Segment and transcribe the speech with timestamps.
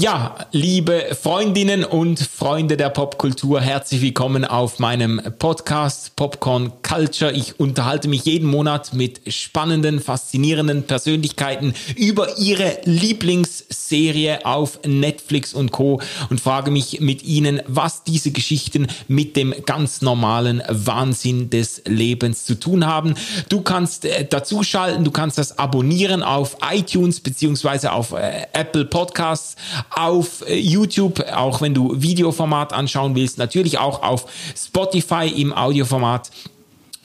[0.00, 7.32] Ja, liebe Freundinnen und Freunde der Popkultur, herzlich willkommen auf meinem Podcast Popcorn Culture.
[7.32, 15.72] Ich unterhalte mich jeden Monat mit spannenden, faszinierenden Persönlichkeiten über ihre Lieblingsserie auf Netflix und
[15.72, 16.00] Co.
[16.30, 22.44] und frage mich mit ihnen, was diese Geschichten mit dem ganz normalen Wahnsinn des Lebens
[22.44, 23.16] zu tun haben.
[23.48, 29.56] Du kannst äh, dazuschalten, du kannst das abonnieren auf iTunes beziehungsweise auf äh, Apple Podcasts
[29.90, 36.30] auf äh, YouTube, auch wenn du Videoformat anschauen willst, natürlich auch auf Spotify im Audioformat.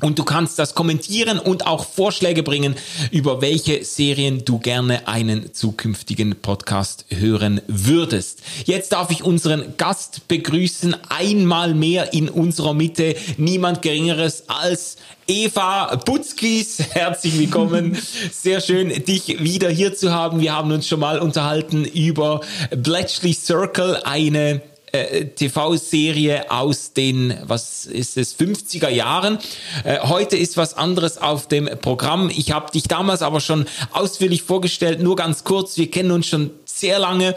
[0.04, 2.76] Und du kannst das kommentieren und auch Vorschläge bringen,
[3.12, 8.42] über welche Serien du gerne einen zukünftigen Podcast hören würdest.
[8.66, 15.96] Jetzt darf ich unseren Gast begrüßen, einmal mehr in unserer Mitte, niemand geringeres als Eva
[15.96, 16.80] Butzkis.
[16.92, 17.98] Herzlich willkommen.
[18.30, 20.42] Sehr schön, dich wieder hier zu haben.
[20.42, 22.42] Wir haben uns schon mal unterhalten über
[22.76, 24.62] Bletchley Circle, eine
[24.94, 29.40] äh, TV-Serie aus den, was ist es, 50er Jahren.
[29.84, 32.30] Äh, heute ist was anderes auf dem Programm.
[32.30, 35.78] Ich habe dich damals aber schon ausführlich vorgestellt, nur ganz kurz.
[35.78, 36.52] Wir kennen uns schon
[36.84, 37.34] sehr lange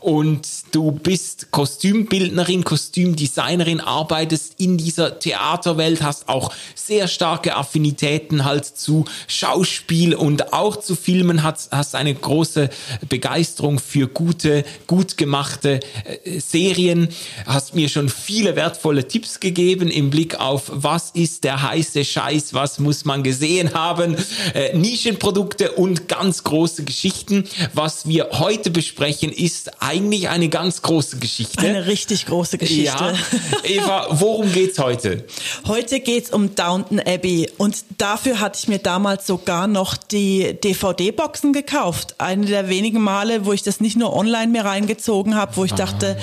[0.00, 8.66] und du bist Kostümbildnerin, Kostümdesignerin, arbeitest in dieser Theaterwelt, hast auch sehr starke Affinitäten halt
[8.66, 12.68] zu Schauspiel und auch zu Filmen, hast, hast eine große
[13.08, 17.08] Begeisterung für gute, gut gemachte äh, Serien,
[17.46, 22.52] hast mir schon viele wertvolle Tipps gegeben im Blick auf, was ist der heiße Scheiß,
[22.52, 24.14] was muss man gesehen haben,
[24.52, 27.44] äh, Nischenprodukte und ganz große Geschichten.
[27.72, 31.58] Was wir heute besprechen, ist eigentlich eine ganz große Geschichte.
[31.60, 32.84] Eine richtig große Geschichte.
[32.84, 33.14] Ja.
[33.64, 35.24] Eva, worum geht's heute?
[35.66, 41.52] Heute geht's um Downton Abbey und dafür hatte ich mir damals sogar noch die DVD-Boxen
[41.52, 42.14] gekauft.
[42.18, 45.72] Eine der wenigen Male, wo ich das nicht nur online mir reingezogen habe, wo ich
[45.72, 46.18] dachte,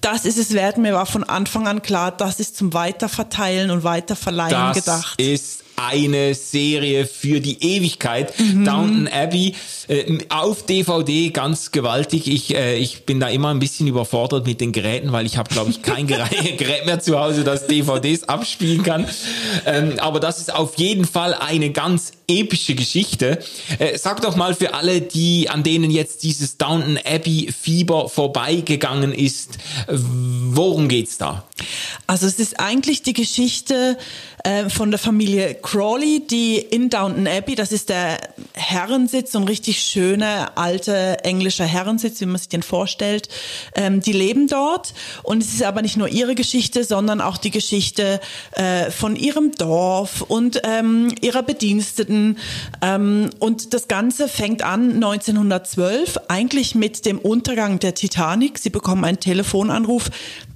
[0.00, 0.78] das ist es wert.
[0.78, 5.20] Mir war von Anfang an klar, das ist zum Weiterverteilen und Weiterverleihen Das gedacht.
[5.20, 8.34] ist eine Serie für die Ewigkeit.
[8.64, 9.54] Downton Abbey
[9.86, 12.26] äh, auf DVD ganz gewaltig.
[12.26, 15.48] Ich, äh, ich bin da immer ein bisschen überfordert mit den Geräten, weil ich habe,
[15.50, 19.06] glaube ich, kein Gerät, mehr zu Hause, das DVDs abspielen kann.
[19.66, 23.38] Ähm, aber das ist auf jeden Fall eine ganz epische Geschichte.
[23.78, 29.12] Äh, sag doch mal für alle, die an denen jetzt dieses Downton Abbey Fieber vorbeigegangen
[29.12, 31.44] ist, worum geht's da?
[32.06, 33.96] Also es ist eigentlich die Geschichte
[34.44, 38.18] äh, von der Familie Crawley, die in Downton Abbey, das ist der
[38.54, 43.28] Herrensitz, so ein richtig schöner alter englischer Herrensitz, wie man sich den vorstellt.
[43.74, 47.50] Ähm, die leben dort und es ist aber nicht nur ihre Geschichte, sondern auch die
[47.50, 48.20] Geschichte
[48.52, 52.38] äh, von ihrem Dorf und ähm, ihrer Bediensteten.
[52.82, 58.58] Ähm, und das Ganze fängt an 1912, eigentlich mit dem Untergang der Titanic.
[58.58, 60.10] Sie bekommen einen Telefonanruf,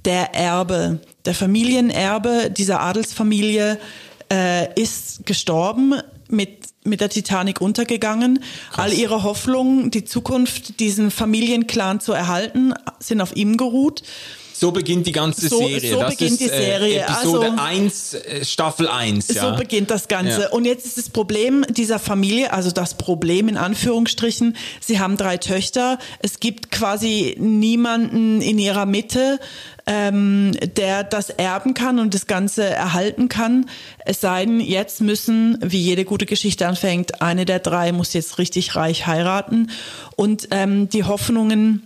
[0.05, 3.79] der Erbe, der Familienerbe dieser Adelsfamilie
[4.31, 5.95] äh, ist gestorben,
[6.27, 8.43] mit, mit der Titanic untergegangen.
[8.75, 14.03] All ihre Hoffnungen, die Zukunft, diesen Familienclan zu erhalten, sind auf ihm geruht.
[14.53, 15.91] So beginnt die ganze So- Serie.
[15.93, 16.99] so das beginnt ist, die Serie.
[16.99, 19.27] Äh, Episode Also- 1, äh, Staffel 1.
[19.33, 19.49] Ja.
[19.51, 20.41] So beginnt das Ganze.
[20.43, 20.49] Ja.
[20.49, 25.37] Und jetzt ist das Problem dieser Familie, also das Problem in Anführungsstrichen, sie haben drei
[25.37, 25.97] Töchter.
[26.19, 29.39] Es gibt quasi niemanden in ihrer Mitte,
[29.85, 33.69] ähm, der das erben kann und das Ganze erhalten kann.
[34.05, 38.37] Es sei denn, jetzt müssen, wie jede gute Geschichte anfängt, eine der drei muss jetzt
[38.37, 39.71] richtig reich heiraten.
[40.15, 41.83] Und ähm, die Hoffnungen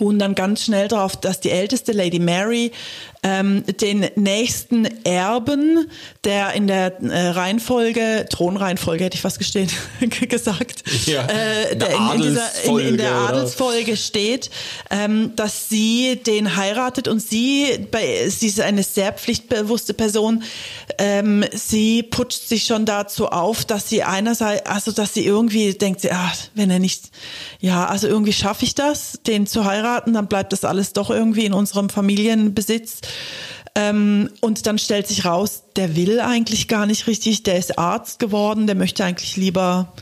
[0.00, 2.72] ruhen dann ganz schnell darauf, dass die älteste Lady Mary
[3.26, 5.90] ähm, den nächsten Erben,
[6.22, 9.68] der in der äh, Reihenfolge, Thronreihenfolge hätte ich fast gestehen,
[10.28, 13.96] gesagt, Ja, äh, in der in, in, dieser, in, in der Adelsfolge, oder?
[13.96, 14.50] Steht,
[14.90, 20.44] ähm, dass sie den heiratet und sie, bei, sie ist eine sehr pflichtbewusste Person,
[20.98, 26.00] ähm, sie putscht sich schon dazu auf, dass sie einerseits, also dass sie irgendwie denkt,
[26.00, 27.10] sie, ah, wenn er nicht,
[27.58, 31.44] ja, also irgendwie schaffe ich das, den zu heiraten, dann bleibt das alles doch irgendwie
[31.44, 33.00] in unserem Familienbesitz.
[33.74, 38.18] Ähm, und dann stellt sich raus, der will eigentlich gar nicht richtig, der ist Arzt
[38.18, 39.92] geworden, der möchte eigentlich lieber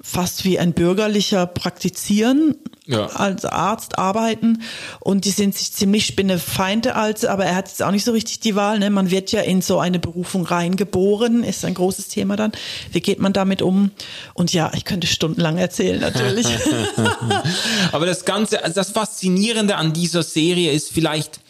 [0.00, 2.54] fast wie ein bürgerlicher praktizieren,
[2.86, 3.06] Ja.
[3.06, 4.62] als Arzt arbeiten
[5.00, 8.40] und die sind sich ziemlich Spinnefeinde als, aber er hat jetzt auch nicht so richtig
[8.40, 8.78] die Wahl.
[8.78, 8.88] Ne?
[8.88, 12.52] Man wird ja in so eine Berufung reingeboren, ist ein großes Thema dann.
[12.92, 13.90] Wie geht man damit um?
[14.32, 16.46] Und ja, ich könnte stundenlang erzählen natürlich.
[17.92, 21.40] Aber das Ganze, also das Faszinierende an dieser Serie ist vielleicht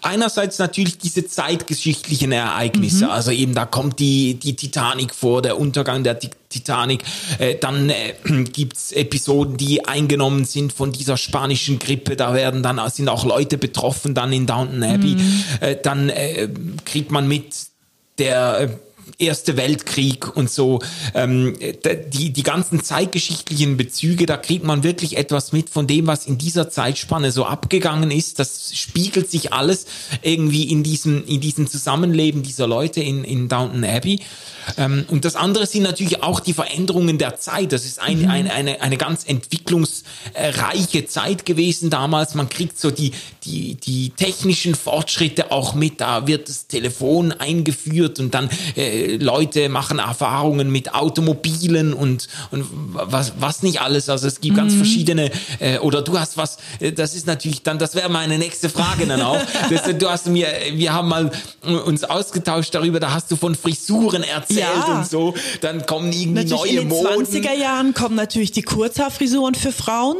[0.00, 3.10] einerseits natürlich diese zeitgeschichtlichen Ereignisse.
[3.10, 7.02] Also eben da kommt die, die Titanic vor, der Untergang der Ti- Titanic.
[7.38, 8.14] Äh, dann äh,
[8.52, 12.16] gibt's Episoden, die eingenommen sind von dieser spanischen Grippe.
[12.16, 15.16] Da werden dann sind auch Leute betroffen dann in Downton Abbey.
[15.60, 16.48] Äh, dann äh,
[16.84, 17.54] kriegt man mit
[18.18, 18.68] der äh,
[19.18, 20.80] Erste Weltkrieg und so,
[21.14, 21.56] ähm,
[22.12, 26.38] die, die ganzen zeitgeschichtlichen Bezüge, da kriegt man wirklich etwas mit von dem, was in
[26.38, 28.38] dieser Zeitspanne so abgegangen ist.
[28.38, 29.86] Das spiegelt sich alles
[30.22, 34.20] irgendwie in diesem, in diesem Zusammenleben dieser Leute in, in Downton Abbey.
[34.76, 37.72] Ähm, und das andere sind natürlich auch die Veränderungen der Zeit.
[37.72, 42.34] Das ist ein, ein, eine, eine ganz entwicklungsreiche Zeit gewesen damals.
[42.34, 43.12] Man kriegt so die,
[43.44, 46.00] die, die technischen Fortschritte auch mit.
[46.00, 52.66] Da wird das Telefon eingeführt und dann äh, Leute machen Erfahrungen mit Automobilen und, und
[52.92, 54.08] was, was nicht alles.
[54.08, 57.78] Also es gibt ganz verschiedene, äh, oder du hast was, äh, das ist natürlich dann,
[57.78, 59.40] das wäre meine nächste Frage dann auch.
[59.70, 61.30] Das, du hast mir, wir haben mal
[61.86, 64.98] uns ausgetauscht darüber, da hast du von Frisuren erzählt Ja.
[64.98, 65.34] und so.
[65.60, 67.26] Dann kommen irgendwie Natürlich neue in den Moden.
[67.26, 70.16] 20er Jahren kommen natürlich die Kurzhaarfrisuren für Frauen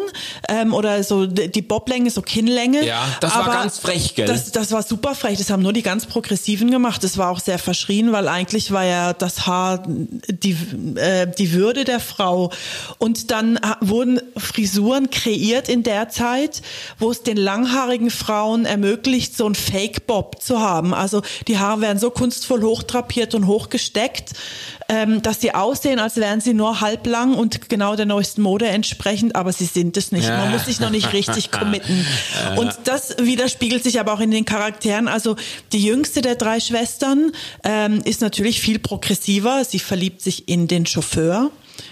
[0.48, 2.86] ähm, oder so die Boblänge, so Kinnlänge.
[2.86, 4.26] Ja, das war ganz frech, gell?
[4.26, 5.38] Das, das war super frech.
[5.38, 7.02] Das haben nur die ganz Progressiven gemacht.
[7.04, 10.56] Das war auch sehr verschrien, weil eigentlich war ja das Haar die,
[10.96, 12.50] äh, die Würde der Frau.
[12.98, 16.62] Und dann wurden Frisuren kreiert in der Zeit,
[16.98, 20.94] wo es den langhaarigen Frauen ermöglicht, so ein Fake-Bob zu haben.
[20.94, 24.32] Also die Haare werden so kunstvoll hochtrapiert und hochgesteckt,
[24.88, 29.36] ähm, dass sie aussehen, als wären sie nur halblang und genau der neuesten Mode entsprechend,
[29.36, 30.28] aber sie sind es nicht.
[30.28, 32.06] Man muss sich noch nicht richtig committen.
[32.56, 35.08] Und das widerspiegelt sich aber auch in den Charakteren.
[35.08, 35.36] Also
[35.72, 37.32] die jüngste der drei Schwestern
[37.64, 39.64] ähm, ist natürlich viel progressiver.
[39.64, 41.50] Sie verliebt sich in den Chauffeur.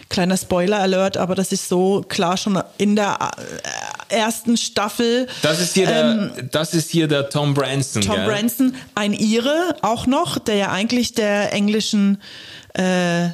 [0.09, 3.31] Kleiner Spoiler-Alert, aber das ist so klar schon in der
[4.09, 5.29] äh, ersten Staffel.
[5.43, 8.03] Das ist hier der, das ist hier der Tom Branson.
[8.03, 8.27] Ähm, Tom gell?
[8.27, 12.21] Branson, ein Ire auch noch, der ja eigentlich der englischen
[12.75, 13.29] äh,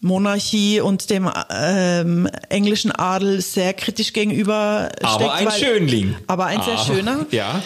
[0.00, 4.90] Monarchie und dem ähm, englischen Adel sehr kritisch gegenüber.
[5.02, 6.14] Aber ein weil- Schönling.
[6.26, 7.26] Aber ein sehr Ah, schöner.
[7.30, 7.62] Ja.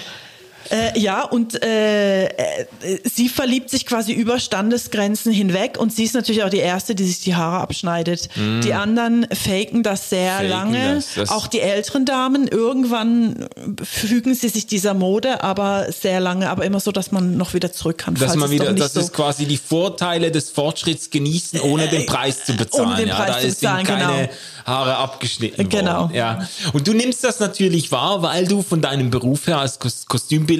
[0.70, 2.66] Äh, ja, und äh, äh,
[3.04, 7.04] sie verliebt sich quasi über Standesgrenzen hinweg und sie ist natürlich auch die Erste, die
[7.04, 8.28] sich die Haare abschneidet.
[8.36, 10.36] Die anderen faken das sehr Mm.
[10.36, 10.94] Faken lange.
[10.94, 13.48] das, das- auch die älteren Damen, irgendwann
[13.82, 17.72] fügen sie sich dieser Mode, aber sehr lange, aber immer so, dass man noch wieder
[17.72, 18.14] zurück kann.
[18.14, 21.60] Dass man es wieder, doch nicht das so ist quasi die Vorteile des Fortschritts genießen,
[21.60, 22.88] ohne den Preis zu bezahlen.
[22.88, 24.28] ohne den ja, Preis da zu ist- bezahlen, sind keine genau.
[24.66, 26.00] Haare abgeschnitten Genau.
[26.02, 26.14] worden.
[26.14, 26.46] Ja.
[26.72, 30.06] Und du nimmst das natürlich wahr, weil du von deinem Beruf her als Kos-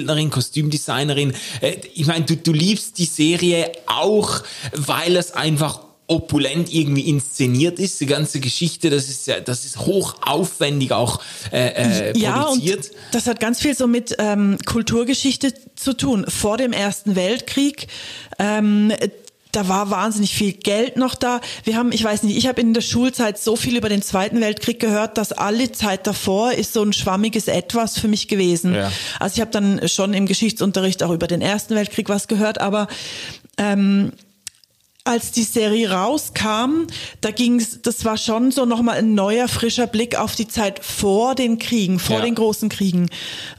[0.07, 4.41] Kostümbildnerin, Kostümdesignerin, äh, ich meine, du, du liebst die Serie auch,
[4.73, 9.79] weil es einfach opulent irgendwie inszeniert ist, die ganze Geschichte, das ist ja, das ist
[9.79, 11.21] hoch aufwendig auch
[11.53, 12.91] äh, äh, Ja, und produziert.
[13.13, 16.25] das hat ganz viel so mit ähm, Kulturgeschichte zu tun.
[16.27, 17.87] Vor dem Ersten Weltkrieg,
[18.39, 18.91] ähm,
[19.51, 21.41] da war wahnsinnig viel Geld noch da.
[21.63, 24.39] Wir haben, ich weiß nicht, ich habe in der Schulzeit so viel über den Zweiten
[24.41, 28.73] Weltkrieg gehört, dass alle Zeit davor ist so ein schwammiges Etwas für mich gewesen.
[28.75, 28.91] Ja.
[29.19, 32.87] Also ich habe dann schon im Geschichtsunterricht auch über den Ersten Weltkrieg was gehört, aber
[33.57, 34.11] ähm,
[35.03, 36.85] als die Serie rauskam,
[37.21, 41.33] da ging's, das war schon so nochmal ein neuer, frischer Blick auf die Zeit vor
[41.33, 42.21] den Kriegen, vor Ja.
[42.25, 43.09] den großen Kriegen.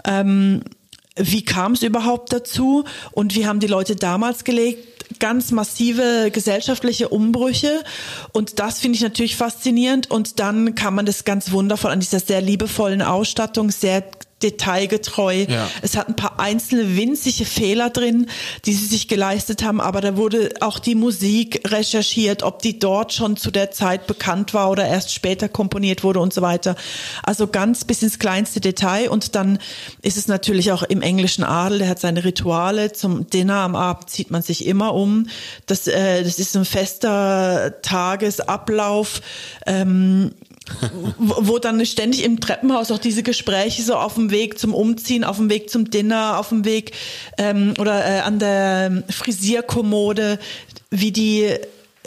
[0.05, 0.63] Ähm,
[1.17, 4.89] wie kam es überhaupt dazu und wie haben die Leute damals gelegt?
[5.23, 7.85] Ganz massive gesellschaftliche Umbrüche.
[8.33, 10.11] Und das finde ich natürlich faszinierend.
[10.11, 14.03] Und dann kann man das ganz wundervoll an dieser sehr liebevollen Ausstattung, sehr
[14.43, 15.47] detailgetreu.
[15.49, 15.69] Ja.
[15.83, 18.27] Es hat ein paar einzelne winzige Fehler drin,
[18.65, 23.13] die sie sich geleistet haben, aber da wurde auch die Musik recherchiert, ob die dort
[23.13, 26.77] schon zu der Zeit bekannt war oder erst später komponiert wurde und so weiter.
[27.23, 29.59] Also ganz bis ins kleinste Detail und dann
[30.03, 34.11] ist es natürlich auch im englischen Adel, der hat seine Rituale, zum Dinner am Abend
[34.11, 35.29] zieht man sich immer um.
[35.67, 39.21] Das, äh, das ist ein fester Tagesablauf.
[39.67, 40.33] Ähm,
[41.19, 45.37] wo dann ständig im Treppenhaus auch diese Gespräche so auf dem Weg zum Umziehen, auf
[45.37, 46.93] dem Weg zum Dinner, auf dem Weg
[47.39, 50.39] ähm, oder äh, an der Frisierkommode,
[50.91, 51.51] wie die,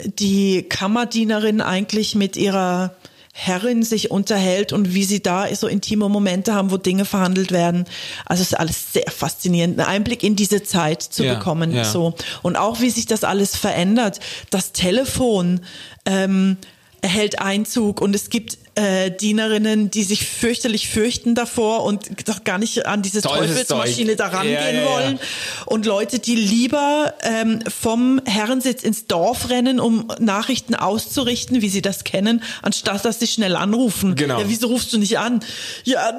[0.04, 2.94] die Kammerdienerin eigentlich mit ihrer
[3.38, 7.84] Herrin sich unterhält und wie sie da so intime Momente haben, wo Dinge verhandelt werden.
[8.24, 11.74] Also es ist alles sehr faszinierend, einen Einblick in diese Zeit zu Ja, bekommen.
[11.74, 11.84] ja.
[11.84, 14.20] So und auch wie sich das alles verändert.
[14.48, 15.60] Das Telefon.
[16.06, 16.56] Ähm,
[17.02, 22.58] erhält Einzug und es gibt äh, Dienerinnen, die sich fürchterlich fürchten davor und doch gar
[22.58, 24.90] nicht an diese Teufelsmaschine da rangehen ja, ja, ja.
[24.90, 25.20] wollen.
[25.64, 31.80] Und Leute, die lieber ähm, vom Herrensitz ins Dorf rennen, um Nachrichten auszurichten, wie sie
[31.80, 34.14] das kennen, anstatt dass sie schnell anrufen.
[34.14, 34.40] Genau.
[34.40, 35.40] Ja, wieso rufst du nicht an?
[35.84, 36.12] Ja,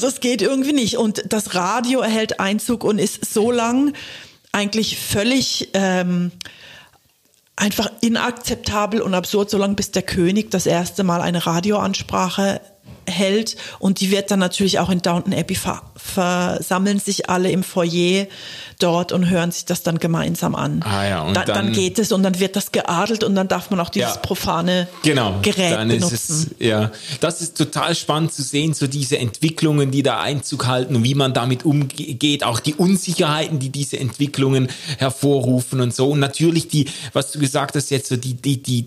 [0.00, 0.96] das geht irgendwie nicht.
[0.96, 3.92] Und das Radio erhält Einzug und ist so lang
[4.50, 6.32] eigentlich völlig ähm,
[7.56, 12.60] einfach inakzeptabel und absurd, solange bis der König das erste Mal eine Radioansprache
[13.06, 17.62] hält und die wird dann natürlich auch in Downton Abbey ver versammeln sich alle im
[17.62, 18.26] Foyer
[18.78, 20.82] dort und hören sich das dann gemeinsam an.
[20.84, 23.48] Ah ja, und da, dann, dann, geht es und dann wird das geadelt und dann
[23.48, 24.20] darf man auch dieses Ja.
[24.20, 26.14] profane genau, Gerät dann benutzen.
[26.14, 30.66] Ist es, ja, das ist total spannend zu sehen, so diese Entwicklungen, die da Einzug
[30.66, 36.10] halten und wie man damit umgeht, auch die Unsicherheiten, die diese Entwicklungen hervorrufen und so.
[36.10, 38.86] Und natürlich die, was du gesagt hast jetzt, so die, die, die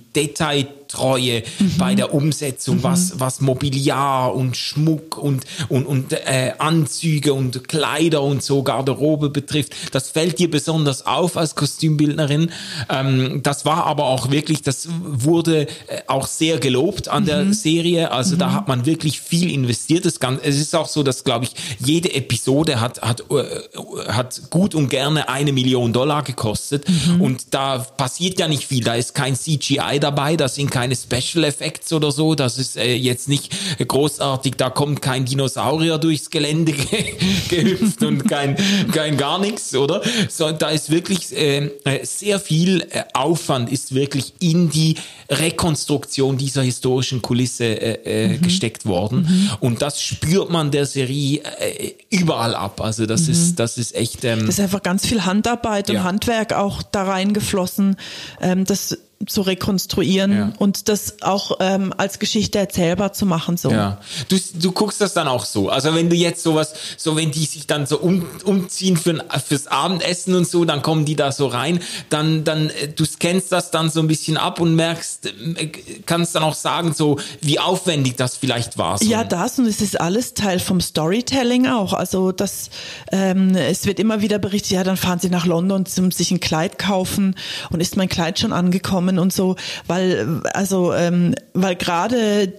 [0.89, 1.77] Detailtreue Mhm.
[1.77, 8.21] bei der Umsetzung, was, was Mobiliar und Schmuck und, und, und äh, Anzüge und Kleider
[8.21, 9.73] und so Garderobe betrifft.
[9.91, 12.51] Das fällt dir besonders auf als Kostümbildnerin.
[12.89, 15.67] Ähm, das war aber auch wirklich, das wurde äh,
[16.07, 18.11] auch sehr gelobt an der Serie.
[18.11, 20.05] Also da hat man wirklich viel investiert.
[20.05, 24.49] Das Ganze, es ist auch so, dass, glaube ich, jede Episode hat, hat, äh, hat
[24.49, 26.85] gut und gerne eine Million Dollar gekostet.
[27.19, 28.83] Und da passiert ja nicht viel.
[28.83, 32.35] Da ist kein CGI dabei, da sind keine Special Effects oder so.
[32.35, 33.51] Das ist äh, jetzt nicht
[33.85, 34.55] großartig.
[34.57, 37.13] Da kommt kein Dinosaurier durchs Gelände ge
[37.49, 38.55] gehüpft und kein,
[38.91, 40.01] kein gar nichts, oder?
[40.29, 44.95] So, da ist wirklich äh, äh, sehr viel äh, Aufwand ist wirklich in die
[45.29, 49.49] Rekonstruktion dieser historischen Kulisse äh, äh, gesteckt worden.
[49.59, 52.81] Und das spürt man der Serie äh, überall ab.
[52.81, 54.23] Also das ist, das ist echt.
[54.23, 56.03] Ähm, Es ist einfach ganz viel Handarbeit und Ja.
[56.03, 57.95] Handwerk auch da reingeflossen,
[58.41, 58.97] ähm, das
[59.27, 60.53] zu rekonstruieren Ja.
[60.59, 63.57] und das auch ähm, als Geschichte erzählbar zu machen.
[63.57, 63.69] So.
[63.69, 63.99] Ja,
[64.29, 65.69] du, du guckst das dann auch so.
[65.69, 69.67] Also wenn du jetzt sowas, so wenn die sich dann so um, umziehen für, fürs
[69.67, 73.71] Abendessen und so, dann kommen die da so rein, dann, dann, äh, du scannst das
[73.71, 75.25] dann so ein bisschen ab und merkst,
[75.57, 75.67] äh,
[76.05, 78.97] kannst dann auch sagen, so wie aufwendig das vielleicht war.
[78.99, 79.05] So.
[79.05, 81.91] Ja, das und es ist alles Teil vom Storytelling auch.
[81.91, 82.69] Also das,
[83.11, 86.39] ähm, es wird immer wieder berichtet, ja, dann fahren sie nach London zum sich ein
[86.39, 87.35] Kleid kaufen
[87.69, 89.55] und ist mein Kleid schon angekommen und so,
[89.87, 92.53] weil also ähm, weil gerade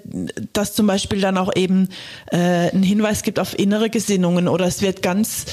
[0.53, 1.89] das zum Beispiel dann auch eben
[2.33, 2.37] äh,
[2.71, 5.47] einen Hinweis gibt auf innere Gesinnungen oder es wird ganz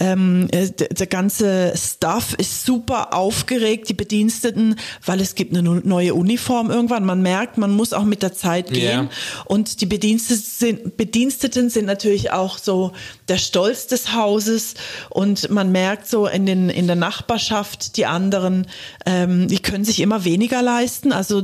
[0.00, 6.14] ähm, äh, der, ganze Staff ist super aufgeregt, die Bediensteten, weil es gibt eine neue
[6.14, 7.04] Uniform irgendwann.
[7.04, 9.04] Man merkt, man muss auch mit der Zeit gehen.
[9.04, 9.08] Ja.
[9.44, 12.92] Und die Bediensteten sind, Bediensteten sind natürlich auch so
[13.28, 14.74] der Stolz des Hauses.
[15.10, 18.66] Und man merkt so in, den, in der Nachbarschaft, die anderen,
[19.06, 21.12] ähm, die können sich immer weniger leisten.
[21.12, 21.42] Also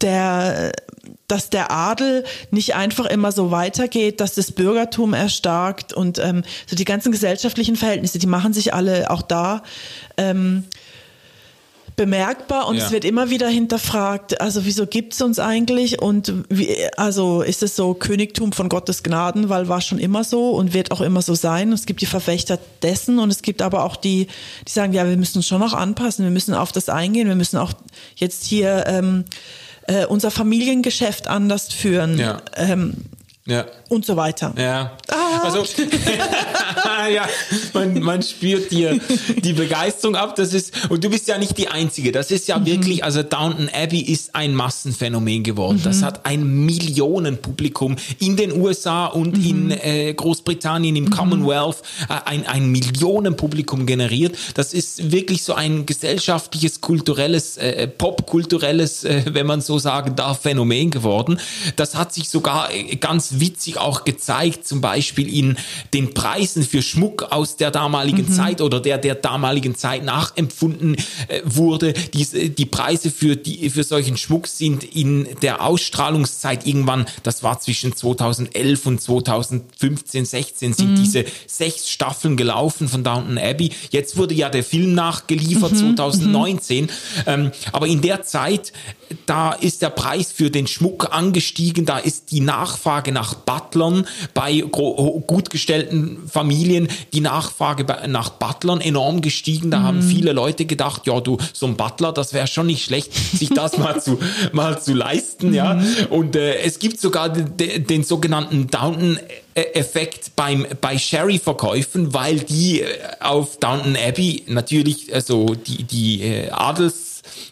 [0.00, 0.72] der,
[1.26, 6.74] dass der Adel nicht einfach immer so weitergeht, dass das Bürgertum erstarkt und ähm, so
[6.74, 9.62] die ganzen gesellschaftlichen Verhältnisse, die machen sich alle auch da
[10.16, 10.64] ähm,
[11.98, 12.86] bemerkbar und Ja.
[12.86, 17.76] es wird immer wieder hinterfragt, also wieso gibt's uns eigentlich und wie, also ist es
[17.76, 21.34] so Königtum von Gottes Gnaden, weil war schon immer so und wird auch immer so
[21.34, 21.70] sein.
[21.72, 24.28] Es gibt die Verfechter dessen und es gibt aber auch die,
[24.66, 27.34] die sagen, ja, wir müssen uns schon noch anpassen, wir müssen auf das eingehen, wir
[27.36, 27.72] müssen auch
[28.16, 29.24] jetzt hier ähm,
[29.88, 32.40] äh, unser Familiengeschäft anders führen Ja.
[32.56, 32.94] ähm,
[33.48, 33.66] ja.
[33.88, 34.54] und so weiter.
[34.56, 34.92] Ja.
[35.08, 35.40] Ah.
[35.42, 35.64] Also,
[37.12, 37.26] ja,
[37.72, 38.98] man, man spürt dir
[39.36, 40.36] die Begeisterung ab.
[40.36, 42.12] Das ist, und du bist ja nicht die Einzige.
[42.12, 45.80] Das ist ja wirklich, also Downton Abbey ist ein Massenphänomen geworden.
[45.82, 52.46] Das hat ein Millionenpublikum in den USA und in äh, Großbritannien, im Commonwealth, äh, ein,
[52.46, 54.36] ein Millionenpublikum generiert.
[54.54, 60.42] Das ist wirklich so ein gesellschaftliches, kulturelles, äh, popkulturelles, äh, wenn man so sagen darf,
[60.42, 61.40] Phänomen geworden.
[61.76, 62.96] Das hat sich sogar äh,
[63.38, 65.56] ganz witzig auch gezeigt, zum Beispiel in
[65.94, 70.96] den Preisen für Schmuck aus der damaligen Zeit oder der der damaligen Zeit nachempfunden
[71.28, 71.92] äh, wurde.
[71.92, 77.60] Diese, die Preise für, die, für solchen Schmuck sind in der Ausstrahlungszeit irgendwann, das war
[77.60, 83.70] zwischen 2011 und 2015, 16, sind diese sechs Staffeln gelaufen von Downton Abbey.
[83.90, 86.88] Jetzt wurde ja der Film nachgeliefert, 2019.
[87.26, 88.72] Ähm, aber in der Zeit,
[89.26, 94.60] da ist der Preis für den Schmuck angestiegen, da ist die Nachfrage nach Butlern bei
[94.60, 99.70] gut gestellten Familien, die Nachfrage nach Butlern enorm gestiegen.
[99.70, 103.12] Da haben viele Leute gedacht, ja du, so ein Butler, das wäre schon nicht schlecht,
[103.14, 104.18] sich das mal zu,
[104.52, 105.80] mal zu leisten, ja.
[106.10, 109.18] Und äh, es gibt sogar den, den sogenannten Downton
[109.54, 112.86] Effekt beim bei Sherry-Verkäufen, weil die äh,
[113.20, 117.07] auf Downton Abbey natürlich also die die äh, Adels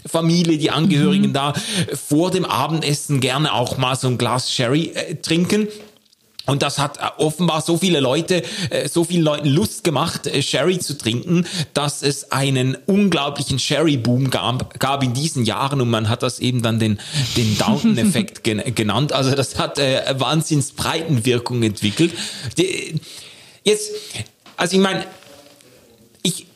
[0.07, 1.55] Familie, die Angehörigen da
[1.95, 5.69] vor dem Abendessen gerne auch mal so ein Glas Sherry äh, trinken.
[6.47, 10.43] Und das hat äh, offenbar so viele Leute, äh, so vielen Leuten Lust gemacht, äh,
[10.43, 16.09] Sherry zu trinken, dass es einen unglaublichen Sherry-Boom gab, gab in diesen Jahren und man
[16.09, 16.99] hat das eben dann den,
[17.37, 18.45] den Downton-Effekt
[18.77, 19.13] genannt.
[19.13, 22.13] Also das hat äh, Wahnsinnsbreitenwirkung entwickelt.
[23.65, 23.91] Jetzt,
[24.57, 25.05] also ich meine,
[26.23, 26.47] ich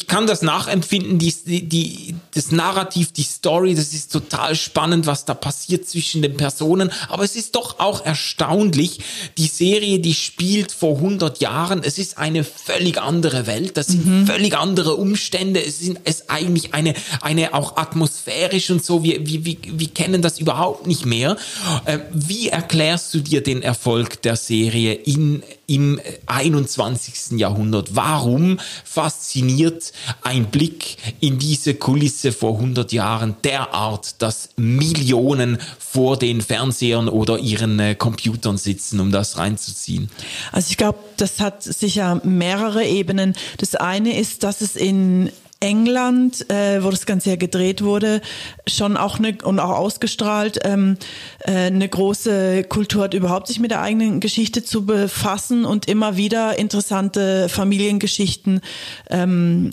[0.00, 1.32] kann das nachempfinden, die,
[1.68, 6.90] die, das Narrativ, die Story, das ist total spannend, was da passiert zwischen den Personen.
[7.08, 8.98] Aber es ist doch auch erstaunlich,
[9.38, 11.82] die Serie, die spielt vor 100 Jahren.
[11.84, 13.76] Es ist eine völlig andere Welt.
[13.76, 14.26] Das sind mhm.
[14.26, 15.64] völlig andere Umstände.
[15.64, 19.04] Es ist, es eigentlich eine, eine auch atmosphärisch und so.
[19.04, 21.36] Wir, wir, wir, wir kennen das überhaupt nicht mehr.
[21.84, 27.38] Äh, wie erklärst du dir den Erfolg der Serie in, im 21.
[27.38, 27.94] Jahrhundert?
[27.94, 29.83] Warum fasziniert
[30.22, 37.38] ein Blick in diese Kulisse vor 100 Jahren derart, dass Millionen vor den Fernsehern oder
[37.38, 40.10] ihren äh, Computern sitzen, um das reinzuziehen?
[40.52, 43.34] Also ich glaube, das hat sicher mehrere Ebenen.
[43.58, 45.30] Das eine ist, dass es in
[45.64, 48.20] England, äh, wo das Ganze ja gedreht wurde,
[48.66, 50.98] schon auch eine, und auch ausgestrahlt, ähm,
[51.40, 56.18] äh, eine große Kultur hat, überhaupt sich mit der eigenen Geschichte zu befassen und immer
[56.18, 58.60] wieder interessante Familiengeschichten
[59.08, 59.72] ähm,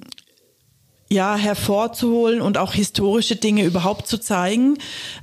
[1.10, 4.78] ja, hervorzuholen und auch historische Dinge überhaupt zu zeigen.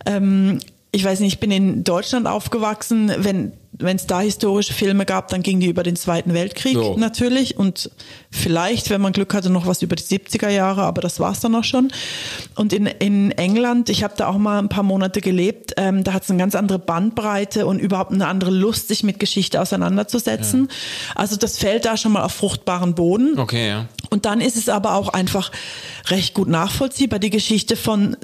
[0.05, 0.59] Ähm,
[0.99, 5.29] ich weiß nicht, ich bin in Deutschland aufgewachsen, wenn wenn es da historische Filme gab,
[5.29, 6.97] dann ging die über den Zweiten Weltkrieg so.
[6.97, 7.91] natürlich und
[8.29, 11.55] vielleicht, wenn man Glück hatte, noch was über die 70er Jahre, aber das war's dann
[11.55, 11.93] auch schon.
[12.57, 16.13] Und in, in England, ich habe da auch mal ein paar Monate gelebt, ähm, da
[16.13, 20.69] hat es eine ganz andere Bandbreite und überhaupt eine andere Lust, sich mit Geschichte auseinanderzusetzen.
[20.69, 21.15] Ja.
[21.15, 23.39] Also das fällt da schon mal auf fruchtbaren Boden.
[23.39, 23.87] Okay, ja.
[24.11, 25.53] Und dann ist es aber auch einfach
[26.07, 28.17] recht gut nachvollziehbar, die Geschichte von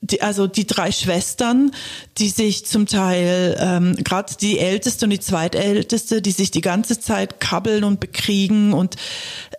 [0.00, 1.72] die, also die drei Schwestern,
[2.18, 7.00] die sich zum Teil, ähm, gerade die älteste und die zweitälteste, die sich die ganze
[7.00, 8.96] Zeit kabbeln und bekriegen und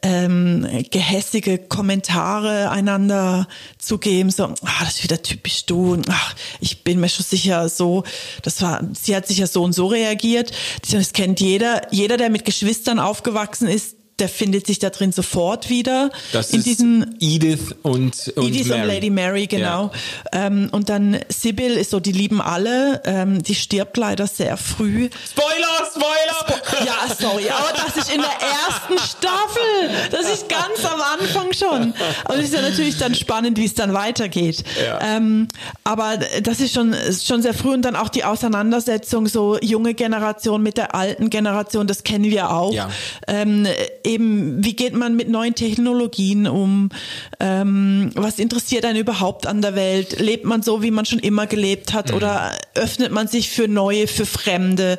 [0.01, 6.35] ähm, gehässige Kommentare einander zu geben, so, ah, das ist wieder typisch du, und, ach,
[6.61, 8.03] ich bin mir schon sicher so,
[8.43, 10.51] das war, sie hat sicher so und so reagiert.
[10.89, 15.69] Das kennt jeder, jeder, der mit Geschwistern aufgewachsen ist, der findet sich da drin sofort
[15.69, 16.11] wieder.
[16.31, 18.81] Das in ist diesen Edith und, und Edith Mary.
[18.81, 19.91] und Lady Mary, genau.
[20.33, 20.47] Ja.
[20.47, 23.01] Ähm, und dann Sybil ist so, die lieben alle.
[23.05, 25.09] Ähm, die stirbt leider sehr früh.
[25.31, 26.39] Spoiler, Spoiler!
[26.39, 30.09] Spo ja, sorry, aber das ist in der ersten Staffel.
[30.11, 31.93] Das ist ganz am Anfang schon.
[32.27, 34.63] Und es ist ja natürlich dann spannend, wie es dann weitergeht.
[34.83, 34.99] Ja.
[35.01, 35.47] Ähm,
[35.83, 40.61] aber das ist schon, schon sehr früh und dann auch die Auseinandersetzung, so junge Generation
[40.61, 42.73] mit der alten Generation, das kennen wir auch.
[42.73, 42.89] Ja.
[44.09, 46.89] Eben, wie geht man mit neuen Technologien um?
[47.39, 50.19] Ähm, was interessiert einen überhaupt an der Welt?
[50.19, 52.09] Lebt man so, wie man schon immer gelebt hat?
[52.09, 52.15] Mhm.
[52.15, 54.97] Oder öffnet man sich für Neue, für Fremde?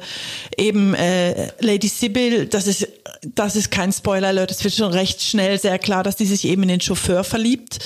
[0.56, 2.86] Eben äh, Lady Sybil, das ist,
[3.34, 4.54] das ist kein Spoiler, Leute.
[4.54, 7.80] Es wird schon recht schnell sehr klar, dass die sich eben in den Chauffeur verliebt.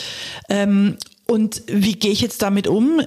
[0.50, 3.00] Ähm, und wie gehe ich jetzt damit um?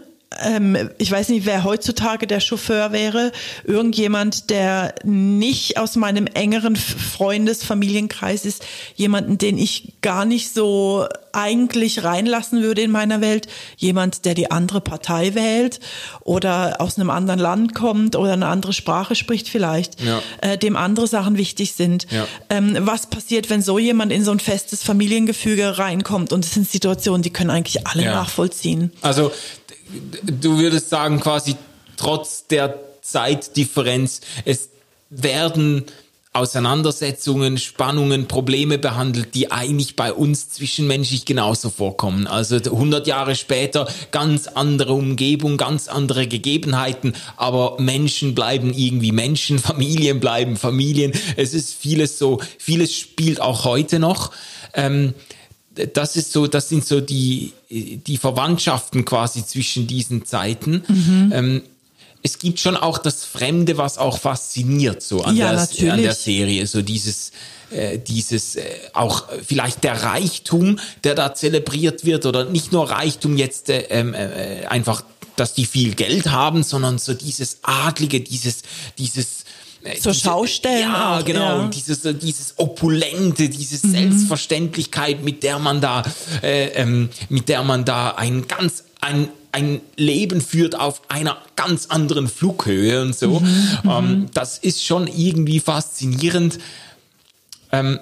[0.43, 3.31] Ähm, ich weiß nicht, wer heutzutage der Chauffeur wäre.
[3.63, 8.65] Irgendjemand, der nicht aus meinem engeren Freundes-, Familienkreis ist.
[8.95, 13.47] Jemanden, den ich gar nicht so eigentlich reinlassen würde in meiner Welt.
[13.77, 15.79] Jemand, der die andere Partei wählt
[16.21, 20.21] oder aus einem anderen Land kommt oder eine andere Sprache spricht vielleicht, ja.
[20.41, 22.07] äh, dem andere Sachen wichtig sind.
[22.09, 22.27] Ja.
[22.49, 26.33] Ähm, was passiert, wenn so jemand in so ein festes Familiengefüge reinkommt?
[26.33, 28.13] Und es sind Situationen, die können eigentlich alle ja.
[28.13, 28.91] nachvollziehen.
[29.01, 29.31] Also
[30.23, 31.55] du würdest sagen, quasi
[31.97, 34.69] trotz der Zeitdifferenz, es
[35.09, 35.85] werden
[36.37, 42.27] Auseinandersetzungen, Spannungen, Probleme behandelt, die eigentlich bei uns zwischenmenschlich genauso vorkommen.
[42.27, 49.57] Also 100 Jahre später ganz andere Umgebung, ganz andere Gegebenheiten, aber Menschen bleiben irgendwie Menschen,
[49.67, 51.11] Familien bleiben Familien.
[51.37, 54.31] Es ist vieles so, vieles spielt auch heute noch.
[54.75, 55.15] Ähm,
[55.93, 60.83] das ist so, das sind so die, die Verwandtschaften quasi zwischen diesen Zeiten.
[60.87, 61.31] Mhm.
[61.33, 61.61] Ähm,
[62.23, 66.13] es gibt schon auch das Fremde, was auch fasziniert so an, ja, der, an der
[66.13, 67.31] Serie, so dieses
[67.69, 68.63] äh, dieses äh,
[68.93, 74.13] auch vielleicht der Reichtum, der da zelebriert wird oder nicht nur Reichtum jetzt äh, ähm,
[74.13, 75.03] äh, einfach,
[75.35, 78.61] dass die viel Geld haben, sondern so dieses adlige, dieses
[78.97, 79.43] dieses
[79.95, 80.81] zur diese, Schaustellen.
[80.81, 81.61] Ja, auch, genau.
[81.61, 81.67] Ja.
[81.67, 83.91] Dieses, dieses Opulente, diese mhm.
[83.91, 86.03] Selbstverständlichkeit, mit der man da,
[86.41, 91.87] äh, ähm, mit der man da ein ganz, ein, ein Leben führt auf einer ganz
[91.87, 93.39] anderen Flughöhe und so.
[93.39, 96.59] Mhm, ähm, das ist schon irgendwie faszinierend.
[97.71, 97.99] Ähm,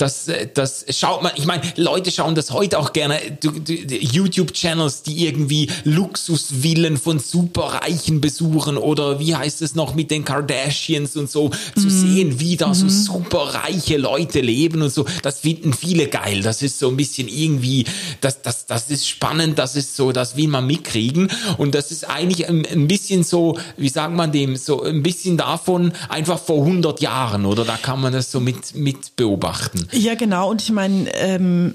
[0.00, 5.26] das, äh, das schaut man, ich meine, Leute schauen das heute auch gerne, YouTube-Channels, die
[5.26, 11.50] irgendwie Luxusvillen von Superreichen besuchen oder wie heißt es noch mit den Kardashians und so,
[11.76, 11.90] zu mhm.
[11.90, 12.90] sehen, wie da so mhm.
[12.90, 16.42] superreiche Leute leben und so, das finden viele geil.
[16.42, 17.84] Das ist so ein bisschen irgendwie,
[18.20, 22.04] das, das, das ist spannend, das ist so, das will man mitkriegen und das ist
[22.04, 26.64] eigentlich ein, ein bisschen so, wie sagt man dem, so ein bisschen davon einfach vor
[26.64, 27.64] 100 Jahren, oder?
[27.64, 29.89] Da kann man das so mit, mit beobachten.
[29.92, 30.50] Ja, genau.
[30.50, 31.74] Und ich meine, ähm,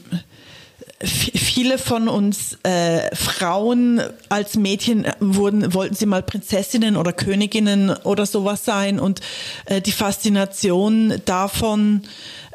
[1.03, 8.25] viele von uns äh, Frauen als Mädchen wurden, wollten sie mal Prinzessinnen oder Königinnen oder
[8.25, 9.19] sowas sein und
[9.65, 12.03] äh, die Faszination davon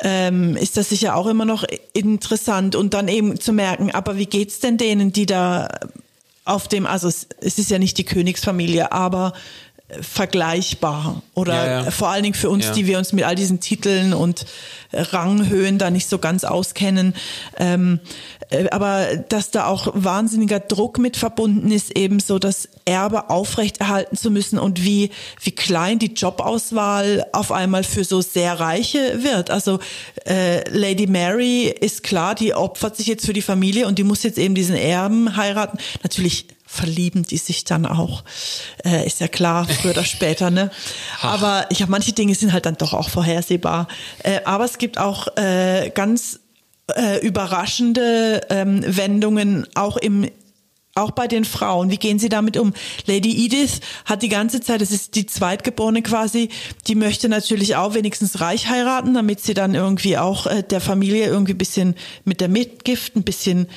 [0.01, 4.27] ähm, ist das sicher auch immer noch interessant und dann eben zu merken, aber wie
[4.27, 5.69] geht's denn denen, die da
[6.47, 9.35] auf dem, also es, es ist ja nicht die Königsfamilie, aber
[10.01, 11.91] vergleichbar oder ja, ja.
[11.91, 12.73] vor allen Dingen für uns, ja.
[12.73, 14.47] die wir uns mit all diesen Titeln und
[14.93, 17.15] Ranghöhen da nicht so ganz auskennen.
[17.59, 18.01] Ähm,
[18.51, 24.17] äh, aber dass da auch wahnsinniger Druck mit verbunden ist, eben so das Erbe aufrechterhalten
[24.17, 25.11] zu müssen und wie,
[25.43, 29.51] wie klein die Jobauswahl auf einmal für so sehr Reiche wird.
[29.51, 29.79] Also
[30.27, 34.23] äh, Lady Mary ist klar, die opfert sich jetzt für die Familie und die muss
[34.23, 35.79] jetzt eben diesen Erben heiraten.
[36.03, 38.23] Natürlich verlieben die sich dann auch.
[38.85, 40.71] Äh, ist ja klar, früher oder später, ne?
[41.21, 43.89] Aber ja, manche Dinge sind halt dann doch auch vorhersehbar.
[44.23, 46.39] Äh, aber es gibt auch äh, ganz
[46.95, 50.29] äh, überraschende ähm, Wendungen auch im
[50.97, 51.91] auch bei den Frauen.
[51.91, 52.73] Wie gehen sie damit um?
[53.07, 56.51] Lady Edith hat die ganze Zeit, das ist die Zweitgeborene quasi,
[56.89, 61.27] die möchte natürlich auch wenigstens reich heiraten, damit sie dann irgendwie auch äh, der Familie
[61.27, 63.69] irgendwie bisschen mit der Mitgift ein bisschen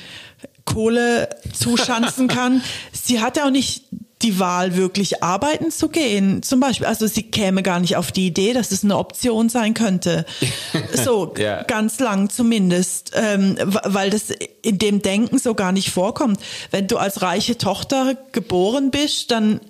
[0.64, 2.62] Kohle zuschanzen kann.
[2.92, 3.84] sie hat ja auch nicht
[4.24, 6.42] die Wahl, wirklich arbeiten zu gehen.
[6.42, 9.74] Zum Beispiel, also sie käme gar nicht auf die Idee, dass es eine Option sein
[9.74, 10.24] könnte.
[10.94, 11.62] So, ja.
[11.64, 14.30] ganz lang zumindest, ähm, weil das
[14.62, 16.40] in dem Denken so gar nicht vorkommt.
[16.70, 19.60] Wenn du als reiche Tochter geboren bist, dann,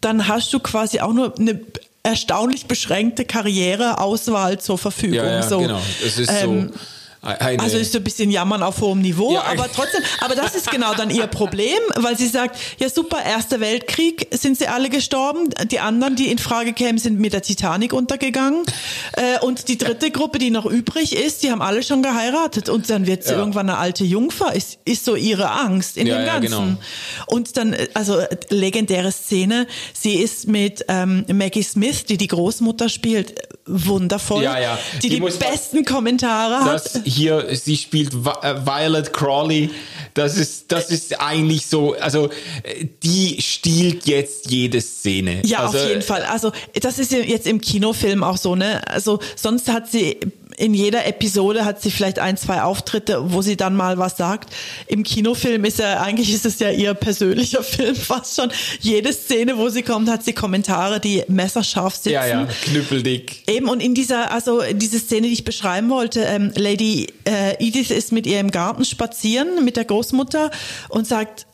[0.00, 1.60] dann hast du quasi auch nur eine
[2.02, 5.16] erstaunlich beschränkte Karriereauswahl zur Verfügung.
[5.18, 5.60] Ja, ja, so.
[5.60, 5.80] genau.
[6.04, 6.78] Es ist ähm, so
[7.22, 10.54] eine also ist so ein bisschen Jammern auf hohem Niveau, ja, aber trotzdem, aber das
[10.54, 14.88] ist genau dann ihr Problem, weil sie sagt, ja super, Erster Weltkrieg sind sie alle
[14.88, 18.64] gestorben, die anderen, die in Frage kämen, sind mit der Titanic untergegangen
[19.12, 22.88] äh, und die dritte Gruppe, die noch übrig ist, die haben alle schon geheiratet und
[22.88, 23.38] dann wird sie ja.
[23.38, 26.50] irgendwann eine alte Jungfer, ist, ist so ihre Angst in ja, dem Ganzen.
[26.50, 26.78] Genau.
[27.26, 33.34] Und dann, also legendäre Szene, sie ist mit ähm, Maggie Smith, die die Großmutter spielt,
[33.70, 34.78] wundervoll, ja, ja.
[35.02, 39.70] die die, die besten Kommentare hat hier, sie spielt äh, Violet Crawley.
[40.14, 42.30] Das ist, das ist eigentlich so, also
[43.02, 45.42] die stiehlt jetzt jede Szene.
[45.44, 46.22] Ja, also, auf jeden Fall.
[46.22, 48.86] Also das ist jetzt im Kinofilm auch so, ne?
[48.88, 50.18] Also sonst hat sie
[50.60, 54.54] in jeder Episode hat sie vielleicht ein, zwei Auftritte, wo sie dann mal was sagt.
[54.86, 58.52] Im Kinofilm ist ja, eigentlich ist es ja ihr persönlicher Film fast schon.
[58.80, 62.10] Jede Szene, wo sie kommt, hat sie Kommentare, die messerscharf sitzen.
[62.10, 63.48] Ja, ja, knüppeldick.
[63.48, 67.90] Eben, und in dieser, also diese Szene, die ich beschreiben wollte, ähm, Lady äh, Edith
[67.90, 70.50] ist mit ihr im Garten spazieren, mit der Großmutter
[70.90, 71.46] und sagt,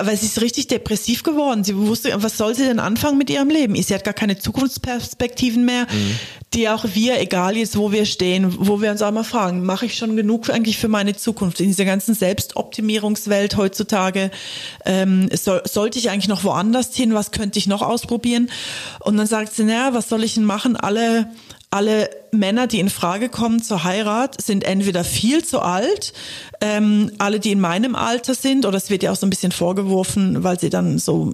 [0.00, 1.64] weil sie ist richtig depressiv geworden.
[1.64, 3.80] Sie wusste, was soll sie denn anfangen mit ihrem Leben?
[3.80, 6.18] Sie hat gar keine Zukunftsperspektiven mehr, mhm.
[6.54, 9.86] die auch wir, egal jetzt wo wir stehen, wo wir uns auch mal fragen, mache
[9.86, 11.60] ich schon genug eigentlich für meine Zukunft?
[11.60, 14.30] In dieser ganzen Selbstoptimierungswelt heutzutage,
[14.84, 17.14] ähm, soll, sollte ich eigentlich noch woanders hin?
[17.14, 18.50] Was könnte ich noch ausprobieren?
[19.00, 20.76] Und dann sagt sie, naja, was soll ich denn machen?
[20.76, 21.28] Alle
[21.70, 26.12] alle Männer, die in Frage kommen zur Heirat, sind entweder viel zu alt,
[26.60, 29.52] ähm, alle, die in meinem Alter sind, oder es wird ja auch so ein bisschen
[29.52, 31.32] vorgeworfen, weil sie dann so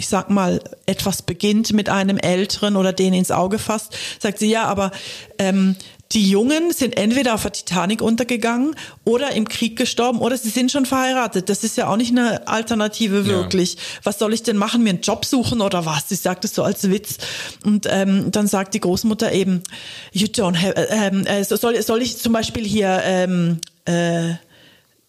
[0.00, 4.48] ich sag mal, etwas beginnt mit einem Älteren oder den ins Auge fasst, sagt sie,
[4.48, 4.92] ja, aber
[5.38, 5.76] ähm,
[6.12, 10.72] die Jungen sind entweder auf der Titanic untergegangen oder im Krieg gestorben oder sie sind
[10.72, 11.48] schon verheiratet.
[11.48, 13.74] Das ist ja auch nicht eine Alternative wirklich.
[13.74, 13.80] Ja.
[14.02, 14.82] Was soll ich denn machen?
[14.82, 16.08] Mir einen Job suchen oder was?
[16.08, 17.18] Sie sagt es so als Witz.
[17.64, 19.62] Und ähm, dann sagt die Großmutter eben,
[20.12, 24.34] you don't have, ähm, äh, soll, soll ich zum Beispiel hier ähm, äh.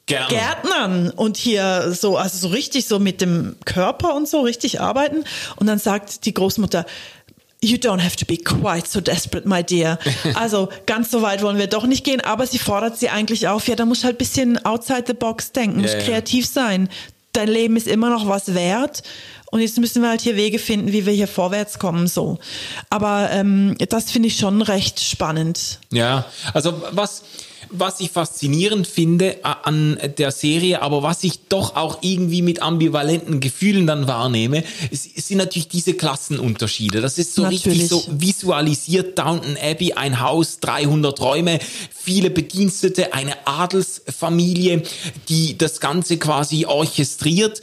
[0.08, 5.24] Gärtnern und hier so, also so richtig so mit dem Körper und so richtig arbeiten.
[5.56, 6.86] Und dann sagt die Großmutter,
[7.64, 10.00] You don't have to be quite so desperate, my dear.
[10.34, 13.68] Also ganz so weit wollen wir doch nicht gehen, aber sie fordert sie eigentlich auf,
[13.68, 16.90] ja, da musst du halt bisschen outside the box denken, musst ja, kreativ sein.
[17.34, 19.04] Dein Leben ist immer noch was wert
[19.52, 22.40] und jetzt müssen wir halt hier Wege finden, wie wir hier vorwärts kommen, so.
[22.90, 25.80] Aber ähm, das finde ich schon recht spannend.
[25.92, 27.24] Ja, also was
[27.72, 32.62] was ich faszinierend finde äh, an der Serie, aber was ich doch auch irgendwie mit
[32.62, 37.02] ambivalenten Gefühlen dann wahrnehme, sind natürlich diese Klassenunterschiede.
[37.02, 37.66] Das ist so Natürlich.
[37.66, 41.60] richtig so visualisiert Downton Abbey, ein Haus, 300 Räume,
[41.92, 44.84] viele Bedienstete, eine Adelsfamilie,
[45.30, 47.62] die das Ganze quasi orchestriert.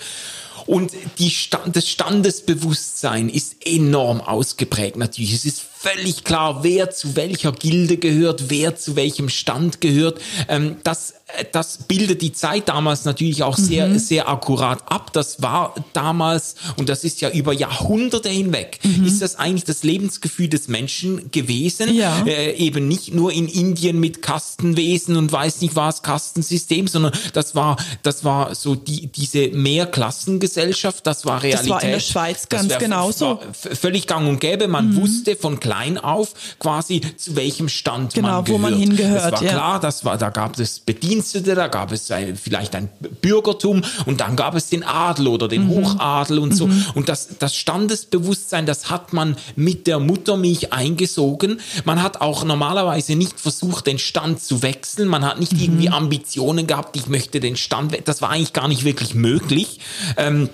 [0.68, 5.32] Und die Stand, das Standesbewusstsein ist enorm ausgeprägt natürlich.
[5.32, 10.20] Es ist völlig klar, wer zu welcher Gilde gehört, wer zu welchem Stand gehört.
[10.46, 11.14] Ähm, das,
[11.52, 13.98] das bildet die Zeit damals natürlich auch sehr, Mhm.
[13.98, 15.12] sehr akkurat ab.
[15.12, 20.48] Das war damals, und das ist ja über Jahrhunderte hinweg, ist das eigentlich das Lebensgefühl
[20.48, 21.90] des Menschen gewesen.
[21.90, 21.96] Mhm.
[21.96, 22.24] Ja.
[22.26, 27.54] Äh, eben nicht nur in Indien mit Kastenwesen und weiß nicht was, Kastensystem, sondern das
[27.54, 31.70] war, das war so die, diese Mehrklassengesellschaft, das war Realität.
[31.70, 33.40] war in der Schweiz ganz wär- genauso.
[33.52, 34.68] Völlig gang und gäbe.
[34.68, 38.62] Man wusste von klein auf quasi zu welchem Stand Genau, man wo gehört.
[38.62, 39.50] man hingehört, Das war ja.
[39.52, 40.80] klar, das war, da gab es
[41.18, 42.88] Bedienstete, da gab es ein, vielleicht ein
[43.20, 45.70] Bürgertum und dann gab es den Adel oder den Mhm.
[45.70, 46.68] Hochadel und so.
[46.94, 51.60] Und das, das Standesbewusstsein, das hat man mit der Muttermilch eingesogen.
[51.84, 55.08] Man hat auch normalerweise nicht versucht, den Stand zu wechseln.
[55.08, 55.60] Man hat nicht Mhm.
[55.60, 59.80] irgendwie Ambitionen gehabt, ich möchte den Stand, das war eigentlich gar nicht wirklich möglich.
[60.16, 60.48] Ähm,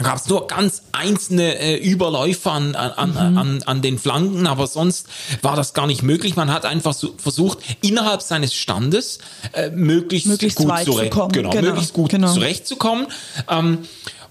[0.00, 3.38] da gab es nur ganz einzelne äh, Überläufer an, an, Mhm.
[3.38, 5.06] an, an, den Flanken, aber sonst
[5.42, 6.36] war das gar nicht möglich.
[6.36, 9.18] Man hat einfach so versucht, innerhalb seines Standes
[9.52, 11.32] äh, möglichst, Möglichst gut weit zu zurecht, kommen.
[11.32, 12.32] Genau, Genau, möglichst gut genau.
[12.32, 13.08] zurechtzukommen.
[13.50, 13.80] Ähm,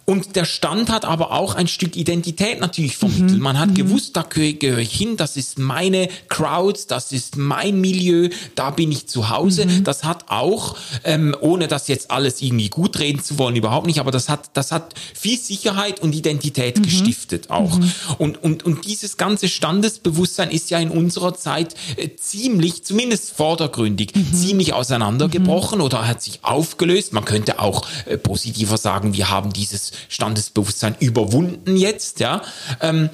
[0.09, 3.33] und der Stand hat aber auch ein Stück Identität natürlich vermittelt.
[3.33, 3.39] Mhm.
[3.39, 8.29] Man hat gewusst, da gehöre ich hin, das ist meine Crowd, das ist mein Milieu,
[8.55, 9.67] da bin ich zu Hause.
[9.67, 9.83] Mhm.
[9.83, 13.99] Das hat auch, ähm, ohne das jetzt alles irgendwie gut reden zu wollen, überhaupt nicht,
[13.99, 16.83] aber das hat, das hat viel Sicherheit und Identität Mhm.
[16.83, 17.79] gestiftet auch.
[18.17, 24.15] Und, und, und dieses ganze Standesbewusstsein ist ja in unserer Zeit äh, ziemlich, zumindest vordergründig,
[24.15, 24.33] Mhm.
[24.33, 27.13] ziemlich auseinandergebrochen oder hat sich aufgelöst.
[27.13, 32.41] Man könnte auch äh, positiver sagen, wir haben dieses Standesbewusstsein überwunden jetzt, ja.
[32.81, 33.09] Ähm,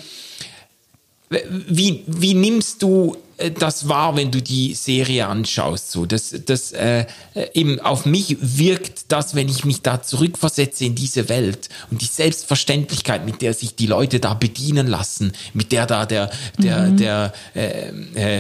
[1.30, 3.18] wie, wie nimmst du
[3.60, 5.92] das wahr, wenn du die Serie anschaust?
[5.92, 10.86] So, das, das äh, äh, eben auf mich wirkt das, wenn ich mich da zurückversetze
[10.86, 15.72] in diese Welt und die Selbstverständlichkeit, mit der sich die Leute da bedienen lassen, mit
[15.72, 17.90] der da der der der äh,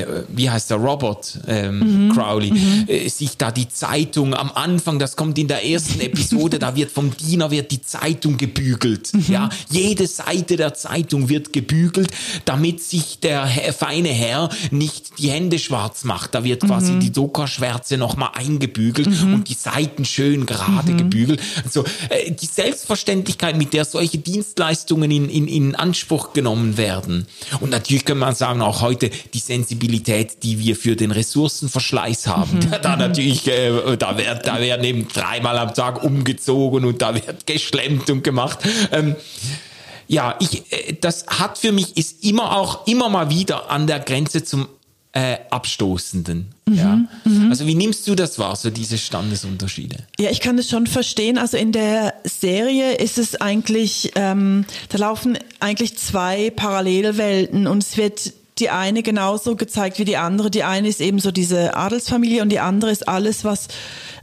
[0.01, 2.53] äh, wie heißt der Robert ähm, Crowley
[2.87, 6.91] äh, sich da die Zeitung am Anfang, das kommt in der ersten Episode, da wird
[6.91, 12.11] vom Diener wird die Zeitung gebügelt, ja, jede Seite der Zeitung wird gebügelt,
[12.45, 14.84] damit sich der feine Herr nicht
[15.17, 16.35] die Hände schwarz macht.
[16.35, 21.41] Da wird quasi die Doka-Schwärze nochmal eingebügelt und die Seiten schön gerade gebügelt.
[21.63, 27.27] Also äh, die Selbstverständlichkeit, mit der solche Dienstleistungen in, in, in Anspruch genommen werden.
[27.59, 32.59] Und natürlich kann man sagen, auch heute die Sensibilität, die wir für den Ressourcenverschleiß haben.
[32.85, 37.47] Da natürlich, äh, da wird, da werden eben dreimal am Tag umgezogen und da wird
[37.47, 38.59] geschlemmt und gemacht.
[38.91, 39.15] Ähm,
[40.07, 43.99] ja, ich, äh, das hat für mich, ist immer auch, immer mal wieder an der
[43.99, 44.67] Grenze zum
[45.15, 46.47] äh, Abstoßenden.
[46.69, 47.01] ja.
[47.49, 49.97] Also wie nimmst du das wahr, so diese Standesunterschiede?
[50.19, 51.37] Ja, ich kann das schon verstehen.
[51.37, 57.95] Also in der Serie ist es eigentlich, ähm, da laufen eigentlich zwei Parallelwelten und es
[57.95, 60.49] wird die eine genauso gezeigt wie die andere.
[60.49, 63.67] Die eine ist eben so diese Adelsfamilie und die andere ist alles, was,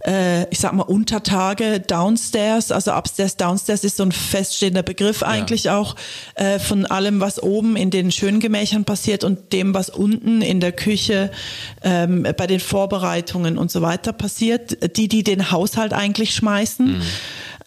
[0.07, 5.69] äh, ich sag mal, Untertage, Downstairs, also Upstairs, Downstairs ist so ein feststehender Begriff eigentlich
[5.69, 5.97] auch
[6.37, 10.61] äh, von allem, was oben in den schönen Gemächern passiert und dem, was unten in
[10.61, 11.31] der Küche
[11.83, 14.97] ähm, bei den Vorbereitungen und so weiter passiert.
[14.97, 17.03] Die, die den Haushalt eigentlich schmeißen.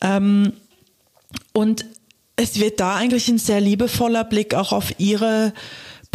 [0.02, 0.54] Ähm,
[1.54, 1.86] und
[2.38, 5.54] es wird da eigentlich ein sehr liebevoller Blick auch auf ihre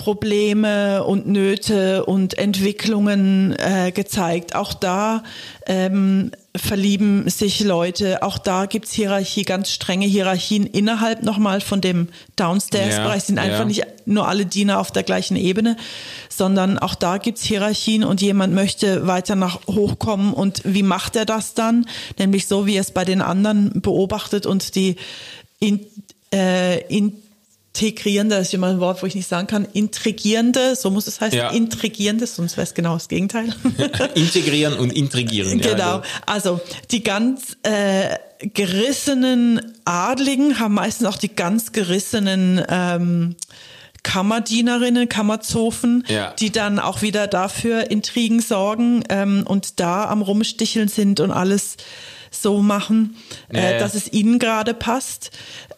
[0.01, 4.55] Probleme und Nöte und Entwicklungen äh, gezeigt.
[4.55, 5.23] Auch da
[5.67, 12.09] ähm, verlieben sich Leute, auch da gibt's Hierarchie, ganz strenge Hierarchien innerhalb nochmal von dem
[12.37, 13.15] Downstairs-Bereich.
[13.17, 13.65] Ja, sind einfach ja.
[13.67, 15.77] nicht nur alle Diener auf der gleichen Ebene,
[16.31, 21.27] sondern auch da gibt's Hierarchien und jemand möchte weiter nach hochkommen und wie macht er
[21.27, 21.85] das dann?
[22.19, 24.97] Nämlich so, wie er es bei den anderen beobachtet und die
[25.59, 25.81] in,
[26.33, 26.81] äh,
[27.81, 31.21] integrierende, das ist immer ein Wort, wo ich nicht sagen kann, intrigierende, so muss es
[31.21, 31.51] heißen, Ja.
[31.51, 33.55] intrigierende, sonst wäre es genau das Gegenteil.
[34.15, 35.61] Integrieren und intrigieren.
[35.61, 36.03] Genau.
[36.27, 38.17] Also die ganz äh,
[38.55, 43.37] gerissenen Adligen haben meistens auch die ganz gerissenen ähm,
[44.03, 46.33] Kammerdienerinnen, Kammerzofen, Ja.
[46.39, 51.77] die dann auch wieder dafür Intrigen sorgen ähm, und da am Rumsticheln sind und alles
[52.31, 53.17] so machen,
[53.53, 53.79] Ja, äh, ja.
[53.79, 55.31] dass es ihnen gerade passt.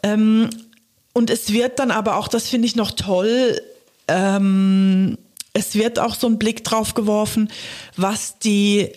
[0.02, 0.50] Ähm,
[1.12, 3.60] und es wird dann aber auch, das finde ich noch toll,
[4.08, 5.18] ähm,
[5.52, 7.50] es wird auch so ein Blick drauf geworfen,
[7.96, 8.92] was die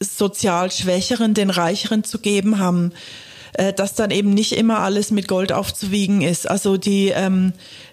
[0.00, 2.92] sozial Schwächeren den Reicheren zu geben haben,
[3.54, 6.48] äh, dass dann eben nicht immer alles mit Gold aufzuwiegen ist.
[6.48, 7.52] Also die ähm,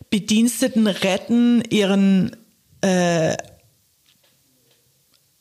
[0.09, 2.35] Bediensteten retten ihren
[2.81, 3.35] äh,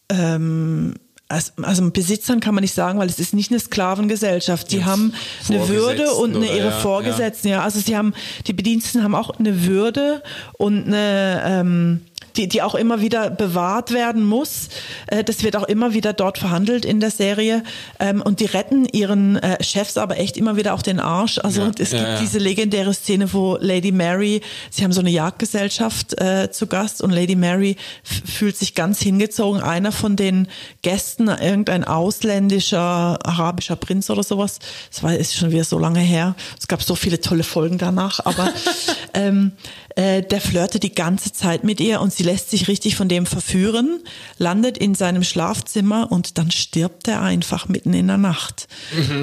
[0.09, 0.95] ähm,
[1.31, 4.73] also, Besitzern kann man nicht sagen, weil es ist nicht eine Sklavengesellschaft.
[4.73, 5.15] Die Ja, haben
[5.49, 7.49] eine Würde und eine, ihre ja, Vorgesetzten.
[7.49, 7.63] Ja.
[7.63, 8.15] also sie haben
[8.49, 10.23] die Bediensteten haben auch eine Würde
[10.59, 12.01] und eine ähm,
[12.37, 14.69] die, die auch immer wieder bewahrt werden muss.
[15.07, 17.63] Äh, Das wird auch immer wieder dort verhandelt in der Serie.
[17.99, 21.39] Ähm, Und die retten ihren äh, Chefs aber echt immer wieder auch den Arsch.
[21.39, 22.19] Also Ja, es gibt ja.
[22.21, 24.41] diese legendäre Szene, wo Lady Mary,
[24.71, 29.61] sie haben so eine Jagdgesellschaft äh, zu Gast und Lady Mary fühlt sich ganz hingezogen.
[29.63, 30.49] Einer von den
[30.83, 34.59] Gästen, irgendein ausländischer arabischer Prinz oder sowas,
[34.91, 36.35] das war ist schon wieder so lange her.
[36.59, 38.53] Es gab so viele tolle Folgen danach, aber
[39.15, 39.53] ähm,
[39.97, 43.27] äh, der flirtet die ganze Zeit mit ihr und sie lässt sich richtig von dem
[43.27, 44.01] verführen,
[44.39, 48.69] landet in seinem Schlafzimmer und dann stirbt er einfach mitten in der Nacht.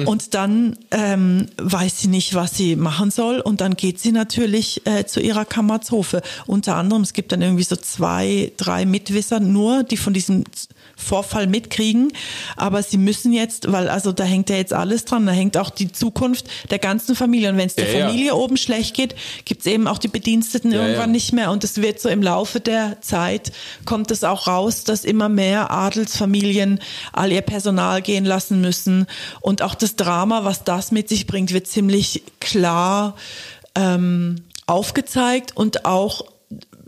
[0.06, 4.86] Und dann ähm, weiß sie nicht, was sie machen soll und dann geht sie natürlich
[4.86, 6.22] äh, zu ihrer Kammerzofe.
[6.46, 10.44] Unter anderem, es gibt dann irgendwie so zwei, drei Mitwisser nur, die von diesem
[10.98, 12.12] Vorfall mitkriegen,
[12.56, 15.70] aber sie müssen jetzt, weil also da hängt ja jetzt alles dran, da hängt auch
[15.70, 17.50] die Zukunft der ganzen Familie.
[17.50, 18.06] Und wenn es der Ja, ja.
[18.08, 21.12] Familie oben schlecht geht, gibt's eben auch die Bediensteten Ja, irgendwann ja.
[21.12, 21.50] nicht mehr.
[21.50, 23.52] Und es wird so im Laufe der Zeit
[23.84, 26.80] kommt es auch raus, dass immer mehr Adelsfamilien
[27.12, 29.06] all ihr Personal gehen lassen müssen.
[29.40, 33.14] Und auch das Drama, was das mit sich bringt, wird ziemlich klar
[33.74, 36.24] ähm, aufgezeigt und auch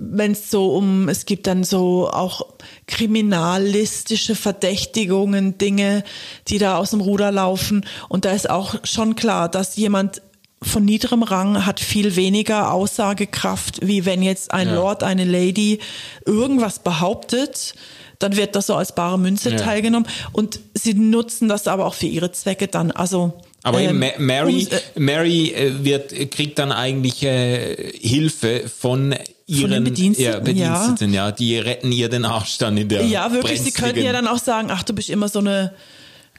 [0.02, 2.46] wenn es so um, es gibt dann so auch
[2.86, 6.04] kriminalistische Verdächtigungen, Dinge,
[6.48, 7.84] die da aus dem Ruder laufen.
[8.08, 10.22] Und da ist auch schon klar, dass jemand
[10.62, 14.74] von niederem Rang hat viel weniger Aussagekraft, wie wenn jetzt ein Ja.
[14.74, 15.78] Lord, eine Lady
[16.26, 17.74] irgendwas behauptet,
[18.18, 19.56] dann wird das so als bare Münze Ja.
[19.56, 20.06] teilgenommen.
[20.32, 22.90] Und sie nutzen das aber auch für ihre Zwecke dann.
[22.90, 23.32] Also
[23.62, 29.14] Aber ähm, Ma Mary, äh, Mary äh, wird, kriegt dann eigentlich äh, Hilfe von
[29.58, 31.30] ihren den Bediensteten, ja, Bediensteten ja.
[31.32, 33.60] Die retten ihr den Arsch dann in der Ja, wirklich.
[33.60, 35.72] Sie könnten ja dann auch sagen, ach, du bist immer so eine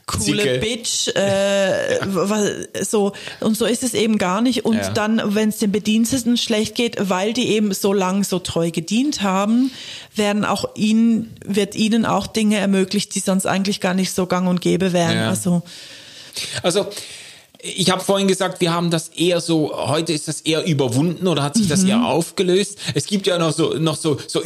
[0.06, 0.58] coole Zicke.
[0.58, 4.64] Bitch, äh, was- so und so ist es eben gar nicht.
[4.64, 4.90] Und Ja.
[4.90, 9.22] dann, wenn es den Bediensteten schlecht geht, weil die eben so lang so treu gedient
[9.22, 9.70] haben,
[10.16, 14.48] werden auch ihnen wird ihnen auch Dinge ermöglicht, die sonst eigentlich gar nicht so gang
[14.48, 15.14] und gäbe wären.
[15.16, 15.28] Ja.
[15.28, 15.62] Also
[16.62, 16.86] Also,
[17.62, 21.44] ich habe vorhin gesagt, wir haben das eher so, heute ist das eher überwunden oder
[21.44, 22.76] hat sich das eher aufgelöst.
[22.94, 24.42] Es gibt ja noch so, noch so, so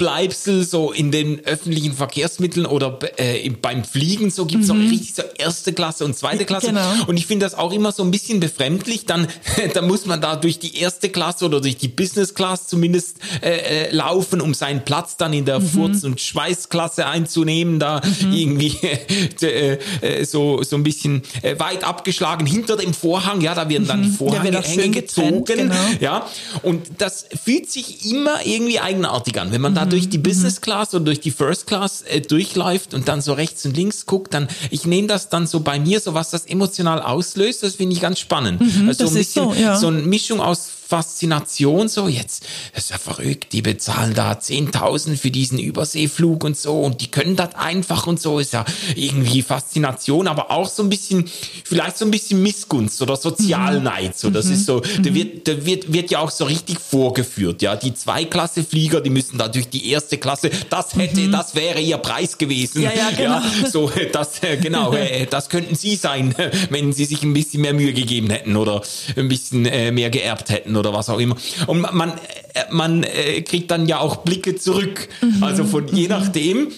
[0.00, 5.14] Überbleibsel so in den öffentlichen Verkehrsmitteln oder äh, im- beim Fliegen, so gibt's noch richtig
[5.14, 6.68] so erste Klasse und zweite Klasse.
[6.68, 6.90] Genau.
[7.06, 9.04] Und ich finde das auch immer so ein bisschen befremdlich.
[9.06, 9.28] Dann,
[9.74, 13.50] dann muss man da durch die erste Klasse oder durch die Business Class zumindest äh,
[13.88, 17.78] äh, laufen, um seinen Platz dann in der Furz- und Schweißklasse einzunehmen.
[17.78, 18.00] Da
[18.32, 18.76] irgendwie
[19.42, 23.40] äh, äh, so, so ein bisschen äh, weit abgeschlagen hinter dem Vorhang.
[23.42, 25.68] Ja, da werden dann die Der Vorhänge auch schön eng getrennt, gezogen.
[25.68, 25.74] genau.
[26.00, 26.26] Ja,
[26.62, 29.52] und das fühlt sich immer irgendwie eigenartig an.
[29.52, 33.08] Wenn man da durch die Business Class oder durch die First Class äh, durchläuft und
[33.08, 36.14] dann so rechts und links guckt, dann, ich nehme das dann so bei mir, so
[36.14, 38.60] was das emotional auslöst, das finde ich ganz spannend.
[38.60, 39.76] also Mhm, das ein ist bisschen, so, ja.
[39.76, 45.16] so eine Mischung aus Faszination, so jetzt, das ist ja verrückt, die bezahlen da 10.000
[45.16, 48.64] für diesen Überseeflug und so und die können das einfach und so, ist ja
[48.96, 51.30] irgendwie Faszination, aber auch so ein bisschen,
[51.64, 55.02] vielleicht so ein bisschen Missgunst oder Sozialneid, so, das ist so, Mhm.
[55.04, 59.38] da wird, da wird, wird ja auch so richtig vorgeführt, ja, die Zweiklasse-Flieger, die müssen
[59.38, 62.84] da durch die erste Klasse, das hätte, das wäre ihr Preis gewesen, Mhm.
[62.84, 63.40] Ja, ja, genau.
[63.70, 66.34] so, das, äh, genau, äh, das könnten sie sein,
[66.70, 68.82] wenn sie sich ein bisschen mehr Mühe gegeben hätten oder
[69.16, 71.36] ein bisschen äh, mehr geerbt hätten oder was auch immer.
[71.66, 72.10] Und man, man,
[72.54, 75.08] äh, man äh, kriegt dann ja auch Blicke zurück.
[75.40, 76.68] Also von je nachdem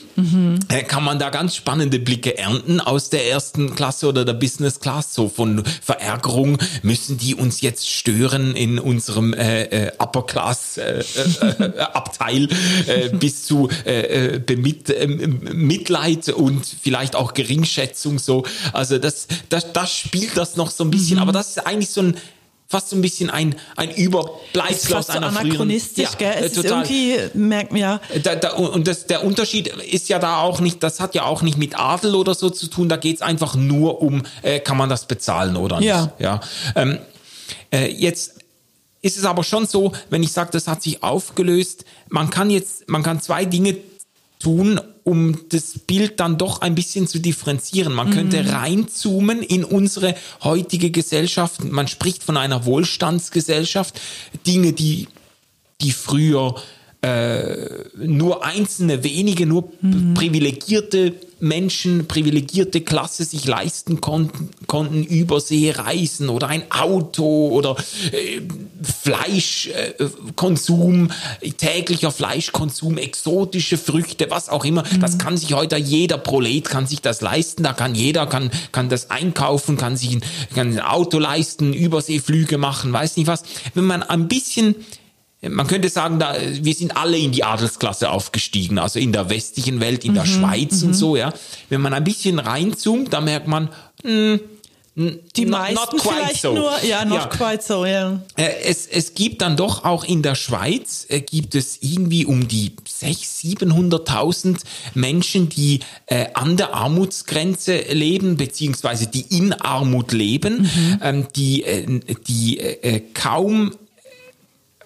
[0.69, 4.81] äh, kann man da ganz spannende Blicke ernten aus der ersten Klasse oder der Business
[4.81, 10.79] Class, so von Verärgerung, müssen die uns jetzt stören in unserem äh, Upper Class
[11.79, 12.49] Abteil
[13.13, 13.69] bis zu
[14.47, 14.95] Bemit,
[15.55, 18.45] Mitleid und vielleicht auch Geringschätzung so.
[18.73, 22.03] Also das, das, das spielt das noch so ein bisschen, aber das ist eigentlich so
[22.03, 22.17] ein
[22.73, 25.47] fast so ein bisschen ein, ein Überbleibsel aus so einer früheren...
[25.47, 26.43] anachronistisch, Ja, gell?
[26.43, 28.01] äh, Es ist irgendwie, merkt man ja.
[28.23, 31.43] da, da, und das, der Unterschied ist ja da auch nicht, das hat ja auch
[31.43, 34.89] nicht mit Adel oder so zu tun, da geht's einfach nur um, äh, kann man
[34.89, 35.89] das bezahlen oder nicht.
[35.89, 36.15] Ja.
[36.19, 36.41] ja?
[36.75, 36.99] Ähm,
[37.71, 38.37] äh, jetzt
[39.03, 42.89] ist es aber schon so, wenn ich sage, das hat sich aufgelöst, man kann jetzt,
[42.89, 43.77] man kann zwei Dinge
[44.43, 47.93] tun, um das Bild dann doch ein bisschen zu differenzieren.
[47.93, 51.65] Man könnte reinzoomen in unsere heutige Gesellschaft.
[51.65, 54.01] Man spricht von einer Wohlstandsgesellschaft.
[54.47, 55.09] Dinge, die,
[55.81, 56.55] die früher
[57.03, 57.67] äh,
[57.97, 59.73] nur einzelne wenige, nur
[60.15, 67.77] privilegierte Menschen, privilegierte Klasse sich leisten konnten, konnten Überseereisen oder ein Auto oder
[68.13, 68.41] äh,
[68.83, 71.11] Fleischkonsum,
[71.57, 74.83] täglicher Fleischkonsum, exotische Früchte, was auch immer.
[74.83, 75.01] Mhm.
[75.01, 77.63] Das kann sich heute jeder Prolet kann sich das leisten.
[77.63, 80.25] Da kann jeder kann kann das einkaufen, kann sich ein,
[80.55, 83.43] kann ein Auto leisten, Überseeflüge machen, weiß nicht was.
[83.75, 84.77] Wenn man ein bisschen
[85.49, 89.81] man könnte sagen, da, wir sind alle in die Adelsklasse aufgestiegen, also in der westlichen
[89.81, 90.95] Welt, in der mhm, Schweiz und mhm.
[90.95, 91.33] so, ja.
[91.69, 93.69] Wenn man ein bisschen reinzoomt, da merkt man,
[94.05, 94.41] mh, hm,
[94.95, 96.55] die not, meisten not vielleicht so.
[96.55, 97.27] nur, ja, not ja.
[97.27, 98.21] quite so, ja.
[98.37, 102.47] Äh, es, es gibt dann doch auch in der Schweiz, äh, gibt es irgendwie um
[102.47, 104.57] die 600.000, 700.000
[104.95, 110.99] Menschen, die äh, an der Armutsgrenze leben, beziehungsweise die in Armut leben, mhm.
[111.03, 113.73] ähm, die, äh, die äh, kaum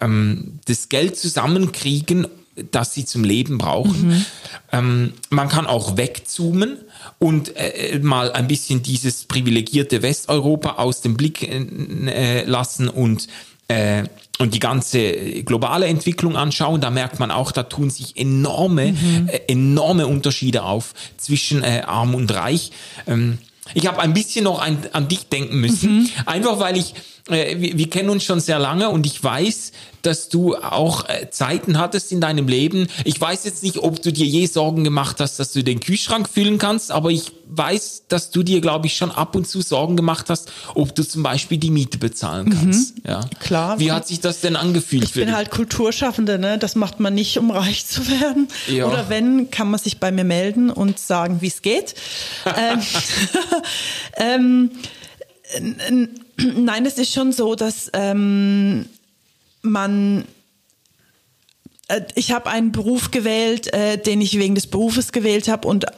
[0.01, 2.29] ähm, das Geld zusammenkriegen,
[2.71, 4.09] das sie zum Leben brauchen.
[4.09, 4.25] Mhm.
[4.73, 6.79] Ähm, man kann auch wegzoomen
[7.19, 13.29] und äh, mal ein bisschen dieses privilegierte Westeuropa aus dem Blick äh, lassen und
[13.69, 14.05] äh,
[14.39, 15.13] und die ganze
[15.45, 19.29] globale Entwicklung anschauen, da merkt man auch, da tun sich enorme, mhm.
[19.29, 22.71] äh, enorme Unterschiede auf zwischen äh, arm und reich.
[23.07, 23.39] Ähm,
[23.75, 26.11] ich habe ein bisschen noch an, an dich denken müssen, mhm.
[26.27, 26.95] einfach weil ich
[27.29, 29.73] äh, wir, wir, kennen uns schon sehr lange und ich weiß,
[30.07, 32.87] dass du auch äh, Zeiten hattest in deinem Leben.
[33.05, 36.29] Ich weiß jetzt nicht, ob du dir je Sorgen gemacht hast, dass du den Kühlschrank
[36.29, 39.97] füllen kannst, aber ich weiß, dass du dir, glaube ich, schon ab und zu Sorgen
[39.97, 42.97] gemacht hast, ob du zum Beispiel die Miete bezahlen kannst.
[42.99, 43.21] Mhm, ja.
[43.41, 43.81] Klar.
[43.81, 45.05] Wie hat sich das denn angefühlt?
[45.05, 45.35] Ich bin dich?
[45.35, 46.59] halt Kulturschaffende, ne?
[46.59, 48.49] Das macht man nicht, um reich zu werden.
[48.69, 48.87] Ja.
[48.87, 51.95] Oder wenn, kann man sich bei mir melden und sagen, wie es geht.
[52.57, 52.81] ähm,
[54.17, 54.71] ähm,
[56.39, 58.87] Nein, es ist schon so, dass ähm,
[59.67, 60.25] man
[61.89, 65.85] äh, ich habe einen Beruf gewählt, äh, den ich wegen des Berufes gewählt habe und
[65.85, 65.91] äh,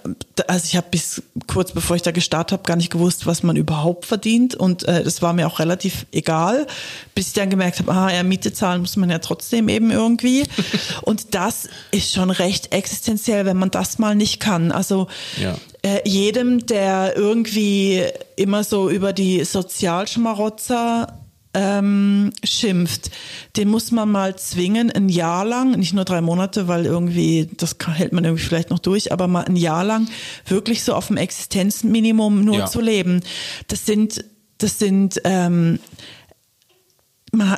[0.46, 3.56] also ich habe bis kurz bevor ich da gestartet habe gar nicht gewusst, was man
[3.56, 6.66] überhaupt verdient und äh, das war mir auch relativ egal,
[7.14, 10.44] bis ich dann gemerkt habe, ah ja, Miete zahlen muss man ja trotzdem eben irgendwie
[11.02, 14.72] und das ist schon recht existenziell, wenn man das mal nicht kann.
[14.72, 15.08] Also
[15.40, 15.56] ja.
[15.82, 18.04] äh, jedem, der irgendwie
[18.36, 21.18] immer so über die Sozialschmarotzer
[21.58, 23.10] ähm, schimpft,
[23.56, 27.78] den muss man mal zwingen, ein Jahr lang, nicht nur drei Monate, weil irgendwie, das
[27.78, 30.08] kann, hält man irgendwie vielleicht noch durch, aber mal ein Jahr lang
[30.46, 32.66] wirklich so auf dem Existenzminimum nur ja.
[32.66, 33.22] zu leben.
[33.66, 34.24] Das sind,
[34.58, 35.80] das sind, ähm,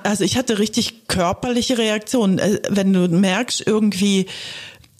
[0.02, 2.38] also ich hatte richtig körperliche Reaktionen.
[2.38, 4.26] Äh, wenn du merkst, irgendwie,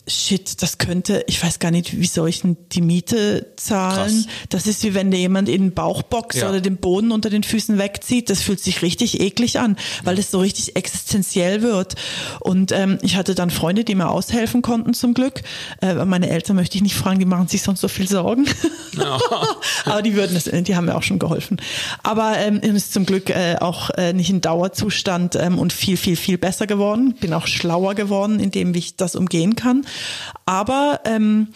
[0.07, 4.25] shit, das könnte, ich weiß gar nicht, wie soll ich denn die Miete zahlen?
[4.25, 4.35] Krass.
[4.49, 6.49] Das ist wie wenn dir jemand in den Bauch boxt ja.
[6.49, 8.31] oder den Boden unter den Füßen wegzieht.
[8.31, 11.95] Das fühlt sich richtig eklig an, weil es so richtig existenziell wird.
[12.41, 15.43] Und ähm, ich hatte dann Freunde, die mir aushelfen konnten zum Glück.
[15.81, 18.47] Äh, meine Eltern möchte ich nicht fragen, die machen sich sonst so viel Sorgen.
[18.99, 19.19] Ja.
[19.85, 21.61] Aber die würden es, die haben mir auch schon geholfen.
[22.03, 26.17] Aber ähm, ist zum Glück äh, auch äh, nicht in Dauerzustand ähm, und viel, viel,
[26.17, 27.15] viel besser geworden.
[27.21, 29.85] Bin auch schlauer geworden, indem ich das umgehen kann.
[30.47, 31.49] Aber ähm,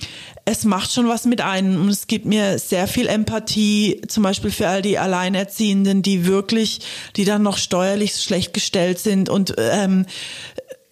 [0.44, 4.50] es macht schon was mit einem und es gibt mir sehr viel Empathie, zum Beispiel
[4.50, 6.80] für all die Alleinerziehenden, die wirklich,
[7.16, 10.06] die dann noch steuerlich schlecht gestellt sind und ähm,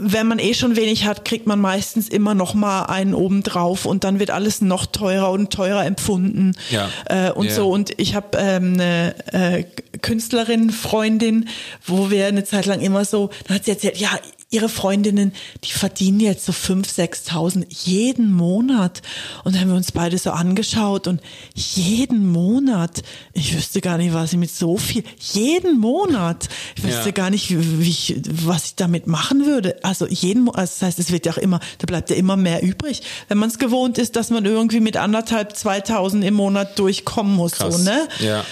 [0.04, 4.04] wenn man eh schon wenig hat, kriegt man meistens immer noch mal einen obendrauf und
[4.04, 6.88] dann wird alles noch teurer und teurer empfunden ja.
[7.06, 7.54] äh, und yeah.
[7.54, 7.70] so.
[7.70, 9.64] Und ich habe ähm, eine äh,
[10.00, 11.48] Künstlerin, Freundin,
[11.86, 14.10] wo wir eine Zeit lang immer so, dann hat sie erzählt, ja,
[14.52, 15.32] ihre Freundinnen,
[15.64, 19.02] die verdienen jetzt so 5.000, 6.000 jeden Monat.
[19.44, 21.20] Und dann haben wir uns beide so angeschaut und
[21.54, 27.06] jeden Monat, ich wüsste gar nicht, was ich mit so viel, jeden Monat, ich wüsste
[27.06, 27.10] ja.
[27.12, 29.82] gar nicht, wie, ich, was ich damit machen würde.
[29.82, 32.36] Also jeden Monat, also das heißt, es wird ja auch immer, da bleibt ja immer
[32.36, 33.02] mehr übrig.
[33.28, 37.52] Wenn man es gewohnt ist, dass man irgendwie mit anderthalb, 2.000 im Monat durchkommen muss,
[37.52, 37.78] Krass.
[37.78, 38.06] so, ne?
[38.20, 38.44] Ja.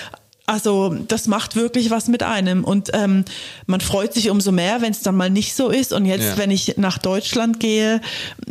[0.50, 3.24] Also das macht wirklich was mit einem und ähm,
[3.66, 5.92] man freut sich umso mehr, wenn es dann mal nicht so ist.
[5.92, 6.38] Und jetzt, ja.
[6.38, 8.00] wenn ich nach Deutschland gehe,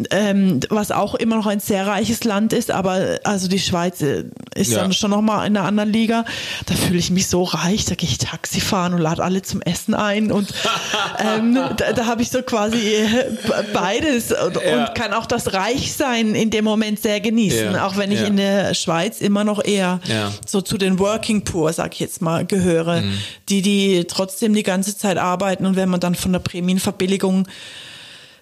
[0.09, 4.23] ähm, was auch immer noch ein sehr reiches Land ist, aber also die Schweiz äh,
[4.55, 4.79] ist ja.
[4.79, 6.23] dann schon noch mal in einer anderen Liga.
[6.67, 9.61] Da fühle ich mich so reich, da gehe ich Taxi fahren und lade alle zum
[9.61, 10.53] Essen ein und
[11.19, 13.25] ähm, da, da habe ich so quasi äh,
[13.73, 14.85] beides und, ja.
[14.87, 18.73] und, kann auch das Reichsein in dem Moment sehr genießen, auch wenn ich in der
[18.73, 19.99] Schweiz immer noch eher
[20.47, 23.17] so zu den Working Poor sag sag ich jetzt mal, gehöre, mhm.
[23.49, 27.47] die, die trotzdem die ganze Zeit arbeiten und wenn man dann von der Prämienverbilligung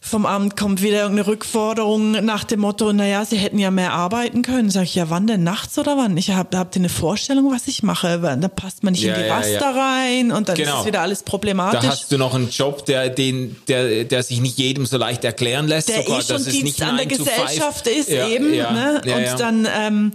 [0.08, 4.42] vom Amt kommt wieder irgendeine Rückforderung nach dem Motto, naja, sie hätten ja mehr arbeiten
[4.42, 4.70] können.
[4.70, 6.16] Sag ich, ja, wann denn nachts oder wann?
[6.18, 8.18] Ich habe habt ihr eine Vorstellung, was ich mache?
[8.40, 9.72] Da passt man nicht Ja, in die ja, Raster ja.
[9.72, 10.74] rein und dann Genau.
[10.76, 11.90] ist es wieder alles Da problematisch.
[11.90, 15.68] hast du noch einen Job, der, den, der, der sich nicht jedem so leicht erklären
[15.68, 15.90] lässt.
[15.90, 16.20] der sogar.
[16.20, 17.06] eh schon Das ist Dienst nicht an der.
[17.06, 18.52] Gesellschaft ist eben.
[18.52, 19.02] ne?
[19.04, 20.12] und dann, ähm,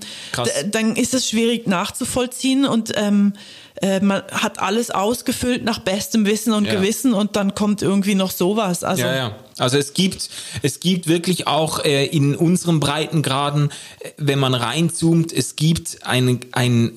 [0.70, 3.34] dann ist es schwierig nachzuvollziehen und ähm,
[3.82, 6.76] äh, man hat alles ausgefüllt nach bestem Wissen und Ja.
[6.76, 8.84] Gewissen und dann kommt irgendwie noch sowas.
[8.84, 9.36] Also Ja, ja.
[9.58, 10.30] Also es gibt,
[10.62, 13.70] es gibt wirklich auch äh, in unseren Breitengraden,
[14.00, 16.92] äh, wenn man reinzoomt, es gibt ein, ein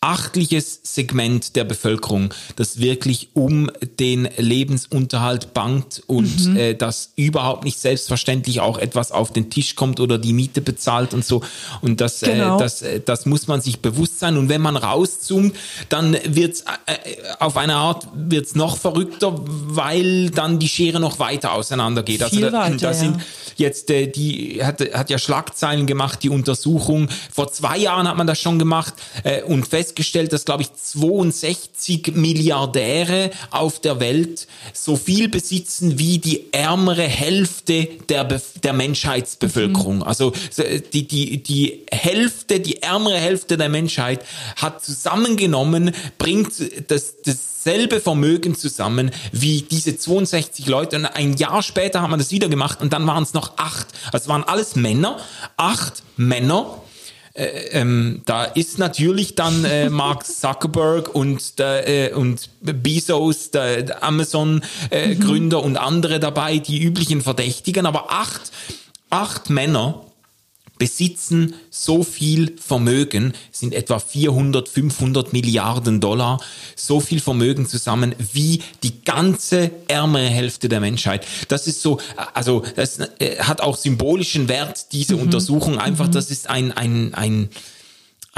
[0.00, 6.56] beachtliches Segment der Bevölkerung, das wirklich um den Lebensunterhalt bangt und Mhm.
[6.56, 11.12] äh, das überhaupt nicht selbstverständlich auch etwas auf den Tisch kommt oder die Miete bezahlt
[11.12, 11.42] und so.
[11.82, 12.56] Und das, Genau.
[12.56, 14.38] äh, das, äh, das muss man sich bewusst sein.
[14.38, 15.54] Und wenn man rauszoomt,
[15.90, 21.52] dann wird's äh, auf eine Art wird's noch verrückter, weil dann die Schere noch weiter
[21.52, 22.22] auseinander geht.
[22.22, 23.22] Also da, weiter, da sind ja.
[23.56, 27.08] jetzt äh, die hat, hat ja Schlagzeilen gemacht, die Untersuchung.
[27.30, 28.94] Vor zwei Jahren hat man das schon gemacht
[29.24, 36.18] äh, und festgestellt, dass glaube ich 62 Milliardäre auf der Welt so viel besitzen wie
[36.18, 39.96] die ärmere Hälfte der Bef der Menschheitsbevölkerung.
[39.96, 40.02] Mhm.
[40.04, 44.24] Also so, äh, die die die Hälfte, die ärmere Hälfte der Menschheit
[44.56, 46.52] hat zusammengenommen bringt
[46.88, 50.96] das dasselbe Vermögen zusammen wie diese 62 Leute.
[50.96, 53.88] Und ein Jahr später hat man das wieder gemacht und dann waren es noch acht.
[54.12, 55.18] Also es waren alles Männer,
[55.56, 56.80] acht Männer.
[57.34, 64.02] Äh, ähm, da ist natürlich dann äh, Mark Zuckerberg und, äh, und Bezos, der, der
[64.02, 68.50] Amazon-Gründer und andere dabei, die üblichen Verdächtigen, aber acht,
[69.10, 70.04] acht Männer
[70.80, 76.40] besitzen so viel Vermögen, sind etwa 400, 500 Milliarden Dollar,
[76.74, 81.26] so viel Vermögen zusammen wie die ganze ärmere Hälfte der Menschheit.
[81.48, 82.00] Das ist so,
[82.34, 85.22] also das äh, hat auch symbolischen Wert, diese Mhm.
[85.22, 85.78] Untersuchung.
[85.78, 87.50] Einfach, das ist ein, ein, ein,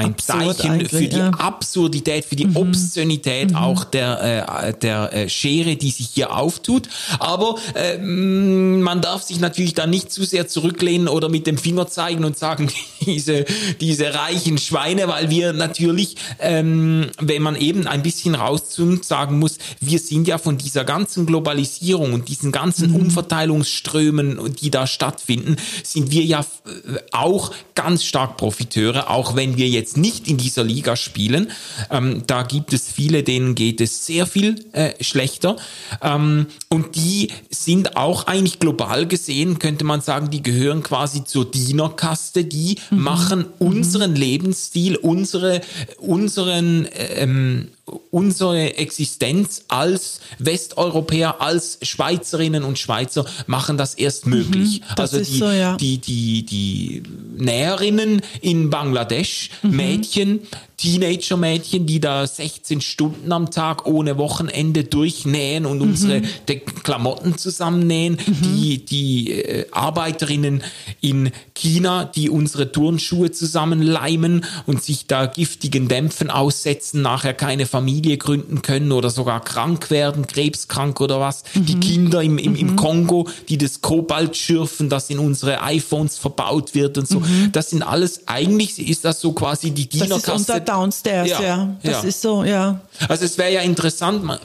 [0.04, 1.30] ein Absurd Zeichen für die ja.
[1.30, 6.88] Absurdität, für die Obszönität auch der, äh, der äh, Schere, die sich hier auftut.
[7.18, 11.88] Aber ähm, man darf sich natürlich da nicht zu sehr zurücklehnen oder mit dem Finger
[11.88, 13.44] zeigen und sagen, diese,
[13.80, 19.58] diese reichen Schweine, weil wir natürlich, ähm, wenn man eben ein bisschen rauszoomt, sagen muss,
[19.80, 26.10] wir sind ja von dieser ganzen Globalisierung und diesen ganzen Umverteilungsströmen, die da stattfinden, sind
[26.10, 30.96] wir ja äh, auch ganz stark Profiteure, auch wenn wir jetzt nicht in dieser Liga
[30.96, 31.50] spielen.
[31.90, 35.56] Ähm, da gibt es viele, denen geht es sehr viel äh, schlechter.
[36.02, 41.50] Ähm, und die sind auch eigentlich global gesehen, könnte man sagen, die gehören quasi zur
[41.50, 45.60] Dienerkaste, die machen unseren Lebensstil, unsere,
[45.98, 47.68] unseren, ähm,
[48.10, 54.80] unsere Existenz als Westeuropäer, als Schweizerinnen und Schweizer machen das erst möglich.
[54.80, 55.76] Mhm, das also die, so, ja.
[55.76, 57.02] die, die, die
[57.36, 59.76] Näherinnen in Bangladesch, Mhm.
[59.76, 60.40] Mädchen,
[60.82, 66.26] Teenager-Mädchen, die da 16 Stunden am Tag ohne Wochenende durchnähen und unsere Mhm.
[66.48, 70.62] De Klamotten zusammennähen, die, die äh, Arbeiterinnen
[71.00, 78.16] in China, die unsere Turnschuhe zusammenleimen und sich da giftigen Dämpfen aussetzen, nachher keine Familie
[78.16, 81.44] gründen können oder sogar krank werden, krebskrank oder was.
[81.54, 86.74] Die Kinder im, im, im Kongo, die das Kobalt schürfen, das in unsere iPhones verbaut
[86.74, 87.22] wird und so.
[87.52, 90.62] Das sind alles, eigentlich ist das so quasi die Dienerkaste.
[90.72, 91.76] Downstairs, Ja, ja.
[91.82, 92.08] Das ja.
[92.08, 92.80] ist so, ja.
[93.08, 94.40] Also es wäre ja interessant, mal,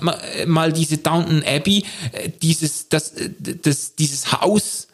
[0.46, 3.30] mal, diese Downton Abbey, äh, dieses, das, äh,
[3.62, 4.88] das, dieses Haus,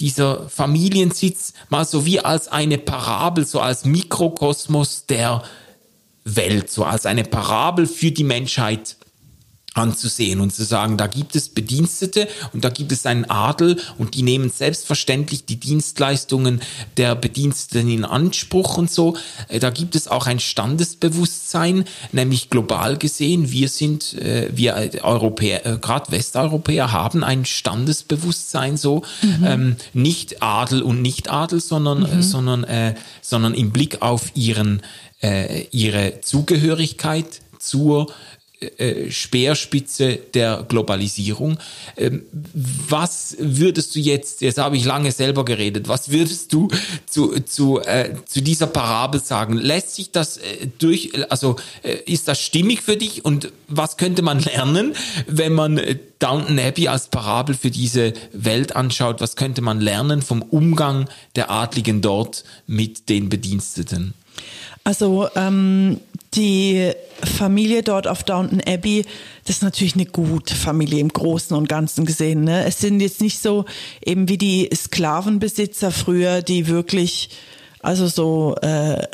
[0.00, 5.42] dieser Familiensitz, mal so wie als eine Parabel, so als Mikrokosmos der
[6.24, 8.96] Welt, so als eine Parabel für die Menschheit
[9.74, 14.14] anzusehen und zu sagen, da gibt es Bedienstete und da gibt es einen Adel und
[14.14, 16.60] die nehmen selbstverständlich die Dienstleistungen
[16.96, 19.16] der Bediensteten in Anspruch und so.
[19.48, 23.50] Äh, Da gibt es auch ein Standesbewusstsein, nämlich global gesehen.
[23.50, 29.02] Wir sind, äh, wir Europäer, äh, gerade Westeuropäer haben ein Standesbewusstsein so,
[29.44, 34.82] ähm, nicht Adel und Nicht-Adel, sondern, äh, sondern, äh, sondern im Blick auf ihren,
[35.22, 38.12] äh, ihre Zugehörigkeit zur
[38.78, 41.58] äh, Speerspitze der Globalisierung.
[41.96, 42.22] Ähm,
[42.88, 46.68] Was würdest du jetzt, jetzt habe ich lange selber geredet, was würdest du
[47.06, 49.54] zu, zu, äh, zu dieser Parabel sagen?
[49.56, 54.22] Lässt sich das äh, durch, also äh, ist das stimmig für dich und was könnte
[54.22, 54.94] man lernen,
[55.26, 55.80] wenn man
[56.18, 59.20] Downton Abbey als Parabel für diese Welt anschaut?
[59.20, 64.14] Was könnte man lernen vom Umgang der Adligen dort mit den Bediensteten?
[64.84, 66.00] Also ähm,
[66.36, 69.04] die Familie dort auf Downton Abbey,
[69.44, 72.44] das ist natürlich eine gute Familie im Großen und Ganzen gesehen.
[72.44, 72.64] Ne?
[72.64, 73.64] Es sind jetzt nicht so
[74.04, 77.30] eben wie die Sklavenbesitzer früher, die wirklich
[77.80, 79.06] also so äh,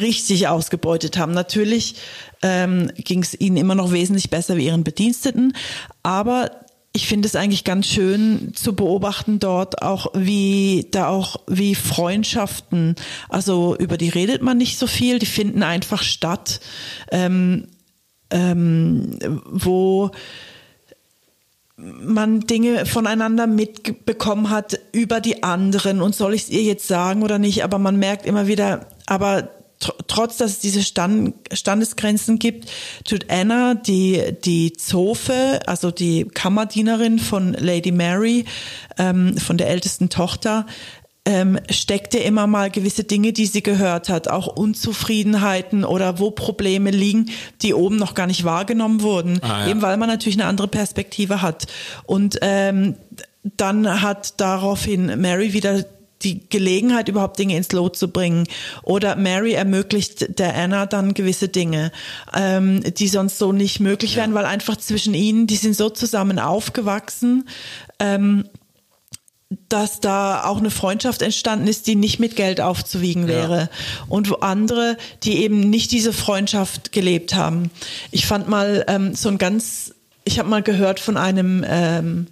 [0.00, 1.32] richtig ausgebeutet haben.
[1.32, 1.94] Natürlich
[2.42, 5.54] ähm, ging es ihnen immer noch wesentlich besser wie ihren Bediensteten,
[6.02, 6.50] aber
[6.92, 12.96] ich finde es eigentlich ganz schön zu beobachten dort auch, wie da auch wie Freundschaften,
[13.28, 16.60] also über die redet man nicht so viel, die finden einfach statt,
[17.12, 17.68] ähm,
[18.30, 20.10] ähm, wo
[21.76, 27.22] man Dinge voneinander mitbekommen hat über die anderen und soll ich es ihr jetzt sagen
[27.22, 29.50] oder nicht, aber man merkt immer wieder, aber
[29.80, 32.70] tr trotz, dass es diese Stand Standesgrenzen gibt,
[33.04, 38.44] tut Anna, die, die Zofe, also die Kammerdienerin von Lady Mary,
[38.98, 40.66] ähm, von der ältesten Tochter,
[41.28, 46.90] ähm, steckte immer mal gewisse Dinge, die sie gehört hat, auch Unzufriedenheiten oder wo Probleme
[46.90, 49.68] liegen, die oben noch gar nicht wahrgenommen wurden, ah, ja.
[49.68, 51.66] eben weil man natürlich eine andere Perspektive hat.
[52.06, 52.96] Und ähm,
[53.42, 55.84] dann hat daraufhin Mary wieder
[56.22, 58.46] die Gelegenheit, überhaupt Dinge ins Lot zu bringen.
[58.82, 61.92] Oder Mary ermöglicht der Anna dann gewisse Dinge,
[62.34, 66.38] ähm, die sonst so nicht möglich wären, weil einfach zwischen ihnen, die sind so zusammen
[66.38, 67.48] aufgewachsen.
[67.98, 68.44] Ähm,
[69.70, 73.58] dass da auch eine Freundschaft entstanden ist, die nicht mit Geld aufzuwiegen wäre.
[73.58, 73.68] Ja.
[74.08, 77.70] Und wo andere, die eben nicht diese Freundschaft gelebt haben.
[78.10, 79.94] Ich fand mal ähm, so ein ganz,
[80.24, 82.26] ich habe mal gehört von einem, ähm,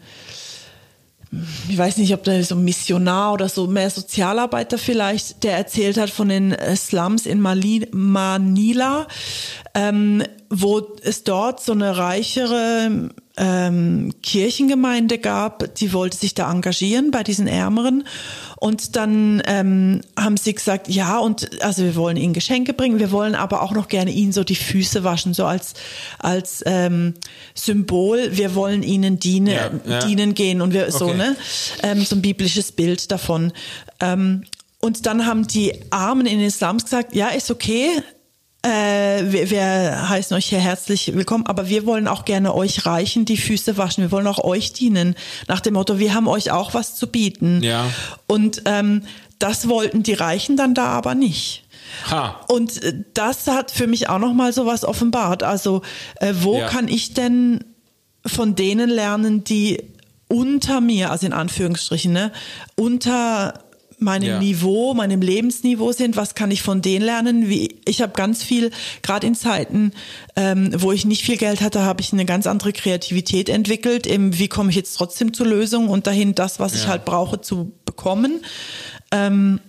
[1.69, 5.99] ich weiß nicht, ob da so ein Missionar oder so mehr Sozialarbeiter vielleicht, der erzählt
[5.99, 9.07] hat von den äh, Slums in Mali Manila,
[9.75, 17.11] ähm, wo es dort so eine reichere ähm, Kirchengemeinde gab, die wollte sich da engagieren
[17.11, 18.07] bei diesen Ärmeren.
[18.59, 23.11] Und dann ähm, haben sie gesagt, ja, und also wir wollen ihnen Geschenke bringen, wir
[23.11, 25.75] wollen aber auch noch gerne ihnen so die Füße waschen, so als,
[26.19, 27.15] als ähm,
[27.55, 29.99] Symbol, wir wollen ihnen diene, ja, ja.
[29.99, 30.93] dienen gehen und wir okay.
[30.99, 31.37] so, ne?
[31.83, 33.53] Ähm, so ein biblisches Bild davon.
[34.01, 34.45] Ähm,
[34.81, 37.89] und dann haben die Armen in den Slums gesagt, ja, ist okay,
[38.67, 43.25] äh, wir, wir heißen euch hier herzlich willkommen, aber wir wollen auch gerne euch reichen,
[43.25, 44.03] die Füße waschen.
[44.03, 45.15] Wir wollen auch euch dienen.
[45.47, 47.63] Nach dem Motto, wir haben euch auch was zu bieten.
[47.63, 47.87] Ja.
[48.27, 49.03] Und ähm,
[49.39, 51.65] das wollten die Reichen dann da aber nicht.
[52.11, 52.41] Ha.
[52.49, 55.43] Und äh, das hat für mich auch nochmal so was offenbart.
[55.43, 55.83] Also,
[56.17, 56.67] äh, wo ja.
[56.67, 57.65] kann ich denn
[58.25, 59.83] von denen lernen, die
[60.29, 62.33] unter mir, also in Anführungsstrichen, ne,
[62.75, 63.66] unter
[63.99, 64.39] meinem ja.
[64.39, 67.49] Niveau, meinem Lebensniveau sind, was kann ich von denen lernen?
[67.49, 68.71] Wie, ich habe ganz viel,
[69.03, 69.93] gerade in Zeiten,
[70.37, 74.07] ähm, wo ich nicht viel Geld hatte, habe ich eine ganz andere Kreativität entwickelt.
[74.07, 76.81] Im, wie komme ich jetzt trotzdem zur Lösung und dahin das, was ja.
[76.81, 78.45] ich halt brauche, zu bekommen.
[79.11, 79.61] Ähm,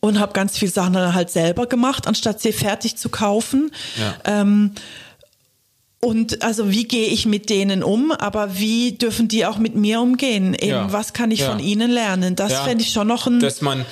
[0.00, 3.70] und habe ganz viele Sachen dann halt selber gemacht, anstatt sie fertig zu kaufen.
[3.98, 4.40] Ja.
[4.40, 4.72] Ähm,
[6.00, 10.00] und also wie gehe ich mit denen um, aber wie dürfen die auch mit mir
[10.00, 10.54] umgehen?
[10.54, 10.92] Eben, ja.
[10.92, 11.50] was kann ich ja.
[11.50, 12.36] von ihnen lernen?
[12.36, 12.64] Das ja.
[12.64, 13.84] fände ich schon noch ein Dass man,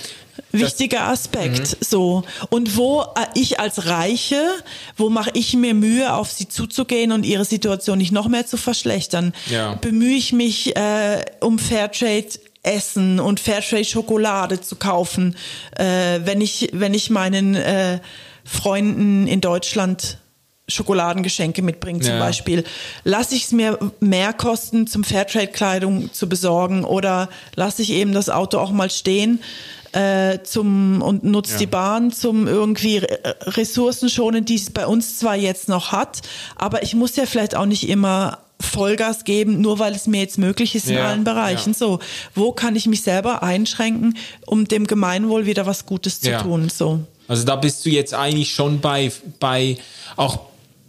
[0.53, 1.61] wichtiger Aspekt.
[1.61, 1.77] Mhm.
[1.81, 2.25] So.
[2.49, 4.41] Und wo äh, ich als Reiche,
[4.97, 8.57] wo mache ich mir Mühe, auf sie zuzugehen und ihre Situation nicht noch mehr zu
[8.57, 9.35] verschlechtern?
[9.51, 9.75] Ja.
[9.75, 12.29] Bemühe ich mich äh, um Fairtrade
[12.63, 15.37] Essen und Fairtrade Schokolade zu kaufen,
[15.77, 18.01] äh, wenn ich wenn ich meinen äh,
[18.45, 20.19] Freunden in Deutschland
[20.69, 22.19] Schokoladengeschenke mitbringen zum ja.
[22.19, 22.65] Beispiel.
[23.05, 28.29] Lasse ich es mir mehr kosten, zum Fairtrade-Kleidung zu besorgen oder lasse ich eben das
[28.29, 29.41] Auto auch mal stehen
[29.93, 31.59] äh, zum und nutze ja.
[31.59, 32.99] die Bahn zum irgendwie
[33.47, 36.21] Ressourcen schonen, die es bei uns zwar jetzt noch hat,
[36.57, 40.37] aber ich muss ja vielleicht auch nicht immer Vollgas geben, nur weil es mir jetzt
[40.37, 41.73] möglich ist in ja, allen Bereichen.
[41.73, 41.79] Ja.
[41.79, 42.01] So,
[42.35, 46.43] wo kann ich mich selber einschränken, um dem Gemeinwohl wieder was Gutes zu ja.
[46.43, 46.69] tun?
[46.69, 47.01] So.
[47.29, 49.79] Also da bist du jetzt eigentlich schon bei, bei
[50.17, 50.41] auch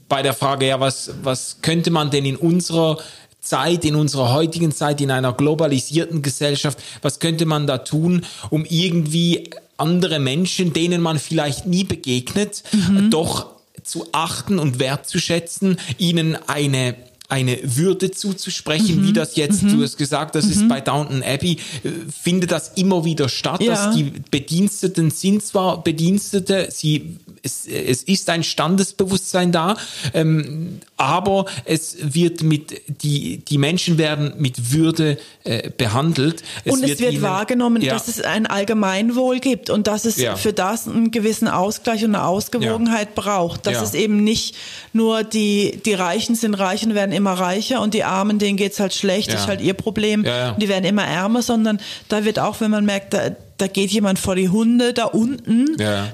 [0.10, 2.98] bei der Frage, ja, was, was könnte man denn in unserer
[3.40, 8.66] Zeit, in unserer heutigen Zeit, in einer globalisierten Gesellschaft, was könnte man da tun, um
[8.66, 13.10] irgendwie andere Menschen, denen man vielleicht nie begegnet, mhm.
[13.10, 13.48] doch
[13.84, 16.96] zu achten und wertzuschätzen, ihnen eine
[17.30, 19.08] eine Würde zuzusprechen, mhm.
[19.08, 19.78] wie das jetzt, mhm.
[19.78, 20.52] du hast gesagt, das mhm.
[20.52, 23.74] ist bei Downton Abbey, äh, findet das immer wieder statt, ja.
[23.74, 29.78] dass die Bediensteten sind zwar Bedienstete, sie es, es ist ein Standesbewusstsein da,
[30.14, 36.44] ähm, aber es wird mit die die Menschen werden mit Würde äh, behandelt.
[36.66, 37.94] Es und es wird, ihnen, wahrgenommen, ja.
[37.94, 40.36] dass es ein Allgemeinwohl gibt und dass es ja.
[40.36, 44.56] für das einen gewissen Ausgleich und eine Ausgewogenheit braucht, dass es eben nicht
[44.94, 48.80] nur die die Reichen sind reich und werden immer reicher und die Armen denen geht's
[48.80, 52.40] halt schlecht, das ist halt ihr Problem, und die werden immer ärmer, sondern da wird
[52.40, 55.68] auch, wenn man merkt, da, da geht jemand vor die Hunde da unten,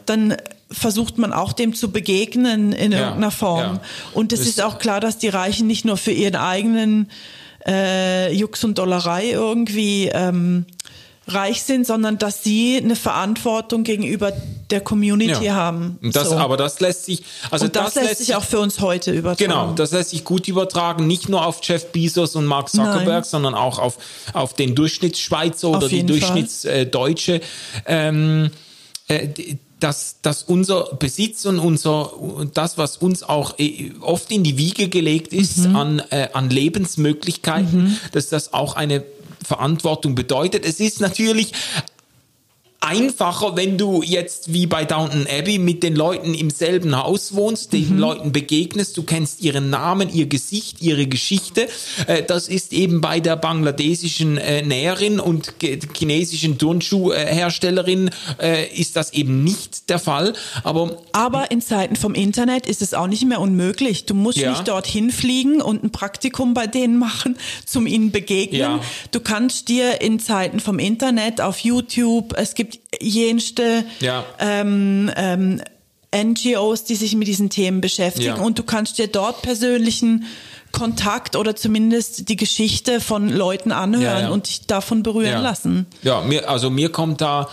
[0.06, 0.36] dann
[0.72, 3.60] versucht man auch dem zu begegnen in Ja, irgendeiner Form.
[3.76, 3.82] ja.
[4.14, 7.10] Und es Das- ist auch klar, dass die Reichen nicht nur für ihren eigenen
[7.68, 10.66] äh, Jux und Dollerei irgendwie ähm,
[11.28, 14.32] reich sind, sondern dass sie eine Verantwortung gegenüber
[14.70, 15.98] der Community haben.
[16.02, 16.36] Und Das, So.
[16.38, 19.50] Aber das lässt sich, also und das, lässt sich auch für uns heute übertragen.
[19.52, 23.24] Genau, das lässt sich gut übertragen, nicht nur auf Jeff Bezos und Mark Zuckerberg, Nein.
[23.24, 23.98] sondern auch auf,
[24.34, 26.06] auf den Durchschnittsschweizer oder die.
[26.06, 27.42] Durchschnittsdeutsche.
[27.86, 28.52] Ähm,
[29.08, 29.28] äh,
[29.80, 32.12] dass, dass unser Besitz und unser
[32.54, 35.76] das, was uns auch äh, oft in die Wiege gelegt ist Mhm.
[35.76, 39.04] an, äh, an Lebensmöglichkeiten, dass das auch eine
[39.46, 40.66] Verantwortung bedeutet.
[40.66, 41.54] Es ist natürlich
[42.86, 47.74] einfacher, wenn du jetzt wie bei Downton Abbey mit den Leuten im selben Haus wohnst,
[47.74, 48.00] den Mhm.
[48.00, 51.68] Leuten begegnest, du kennst ihren Namen, ihr Gesicht, ihre Geschichte.
[52.08, 55.54] Äh, Das ist eben bei der bangladesischen äh, Näherin und
[55.98, 58.10] chinesischen Turnschuhherstellerin
[58.42, 60.34] äh, ist das eben nicht der Fall.
[60.64, 64.06] Aber Aber in Zeiten vom Internet ist es auch nicht mehr unmöglich.
[64.06, 64.52] Du musst Ja.
[64.52, 68.60] nicht dorthin fliegen und ein Praktikum bei denen machen, zum ihnen begegnen.
[68.60, 68.80] Ja.
[69.12, 74.26] Du kannst dir in Zeiten vom Internet auf YouTube, es gibt jenste Ja.
[74.40, 75.62] ähm, ähm,
[76.16, 78.42] NGOs, die sich mit diesen Themen beschäftigen Ja.
[78.42, 80.26] und du kannst dir dort persönlichen
[80.72, 85.86] Kontakt oder zumindest die Geschichte von Leuten anhören Ja, und dich davon berühren lassen.
[86.04, 87.50] Ja, mir, also mir kommt da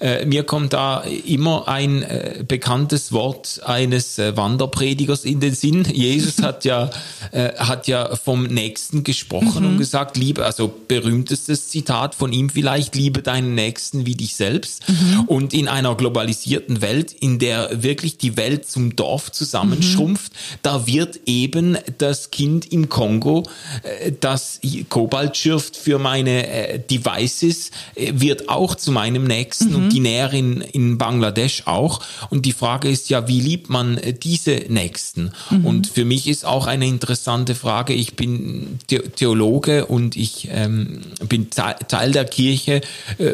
[0.00, 5.84] äh, mir kommt da immer ein äh, bekanntes Wort eines äh, Wanderpredigers in den Sinn.
[5.92, 6.90] Jesus hat ja
[7.32, 12.96] äh, hat ja vom Nächsten gesprochen und gesagt, liebe, also berühmtestes Zitat von ihm vielleicht,
[12.96, 14.82] liebe deinen Nächsten wie dich selbst.
[15.26, 20.32] Und in einer globalisierten Welt, in der wirklich die Welt zum Dorf zusammenschrumpft,
[20.62, 23.44] da wird eben das Kind im Kongo,
[23.82, 30.60] äh, das Kobalt schürft für meine Devices, wird auch zu meinem Nächsten und die Näherin
[30.60, 32.00] in Bangladesch auch.
[32.30, 35.32] Und die Frage ist ja, wie liebt man äh, diese Nächsten?
[35.64, 41.00] Und für mich ist auch eine interessante Frage, ich bin The Theologe und ich ähm,
[41.28, 42.80] bin Te- Teil der Kirche.
[43.18, 43.32] Äh,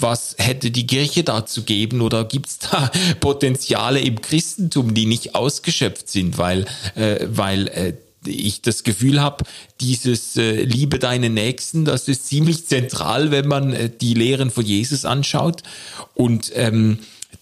[0.00, 2.90] was hätte die Kirche da zu geben oder gibt es da
[3.20, 7.92] Potenziale im Christentum, die nicht ausgeschöpft sind, weil, äh, weil äh,
[8.28, 9.44] ich das Gefühl habe,
[9.80, 14.64] dieses äh, Liebe deinen Nächsten, das ist ziemlich zentral, wenn man äh, die Lehren von
[14.64, 15.62] Jesus anschaut.
[16.14, 16.98] Und ähm,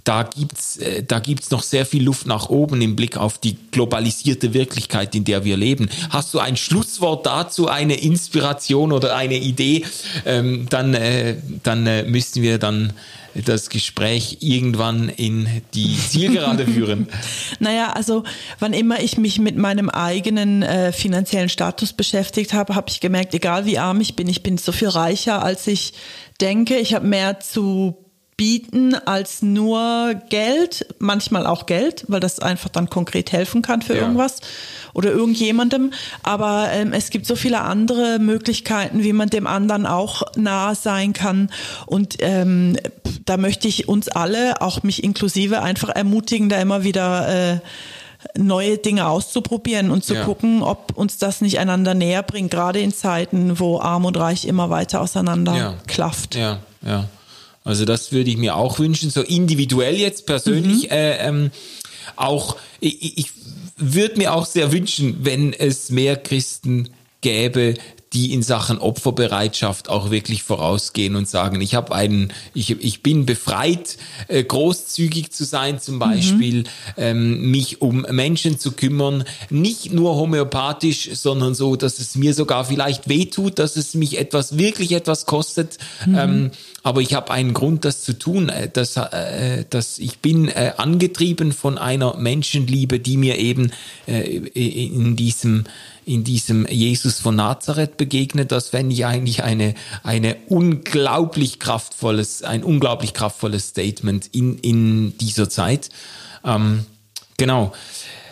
[0.07, 3.57] da gibt's, äh, da gibt's noch sehr viel Luft nach oben im Blick auf die
[3.73, 5.91] globalisierte Wirklichkeit, in der wir leben.
[6.11, 9.85] Hast du ein Schlusswort dazu, eine Inspiration oder eine Idee?
[10.25, 12.93] Ähm, dann äh, dann äh, müssten wir dann
[13.45, 17.09] das Gespräch irgendwann in die Zielgerade führen.
[17.59, 18.23] Naja, also
[18.61, 23.35] wann immer ich mich mit meinem eigenen äh, finanziellen Status beschäftigt habe, habe ich gemerkt,
[23.35, 25.93] egal wie arm ich bin, ich bin so viel reicher, als ich
[26.41, 26.77] denke.
[26.77, 28.06] Ich habe mehr zu
[28.37, 33.95] bieten als nur Geld, manchmal auch Geld, weil das einfach dann konkret helfen kann für
[33.95, 34.03] Ja.
[34.03, 34.41] irgendwas
[34.93, 35.93] oder irgendjemandem.
[36.23, 41.15] Aber ähm, es gibt so viele andere Möglichkeiten, wie man dem anderen auch nah sein
[41.15, 41.51] kann.
[41.87, 42.77] Und ähm,
[43.25, 47.59] da möchte ich uns alle, auch mich inklusive, einfach ermutigen, da immer wieder äh,
[48.37, 50.25] neue Dinge auszuprobieren und zu Ja.
[50.25, 54.45] gucken, ob uns das nicht einander näher bringt, gerade in Zeiten, wo Arm und Reich
[54.45, 55.75] immer weiter auseinander Ja.
[55.87, 56.35] klafft.
[56.35, 57.05] Ja, ja.
[57.67, 60.91] Also das würde ich mir auch wünschen, so individuell jetzt persönlich.
[60.91, 61.51] Äh, ähm,
[62.15, 63.31] auch ich, ich
[63.77, 66.91] würde mir auch sehr wünschen, wenn es mehr Christen
[67.21, 67.75] gäbe,
[68.13, 73.27] die in Sachen Opferbereitschaft auch wirklich vorausgehen und sagen, ich habe einen, ich, ich bin
[73.27, 73.99] befreit,
[74.29, 76.65] äh, großzügig zu sein zum Beispiel,
[76.97, 82.65] ähm, mich um Menschen zu kümmern, nicht nur homöopathisch, sondern so, dass es mir sogar
[82.65, 86.53] vielleicht wehtut, dass es mich etwas, wirklich etwas kostet, ähm,
[86.87, 90.75] aber ich habe einen Grund, das zu tun, äh, dass, äh, dass ich bin äh,
[90.77, 93.73] angetrieben von einer Menschenliebe, die mir eben
[94.07, 95.65] äh, in diesem
[96.05, 99.75] in diesem Jesus von Nazareth begegnet, das fände ich eigentlich eine,
[100.05, 105.89] eine unglaublich kraftvolles, ein unglaublich kraftvolles Statement in, in dieser Zeit.
[106.45, 106.87] Ähm,
[107.37, 107.73] genau.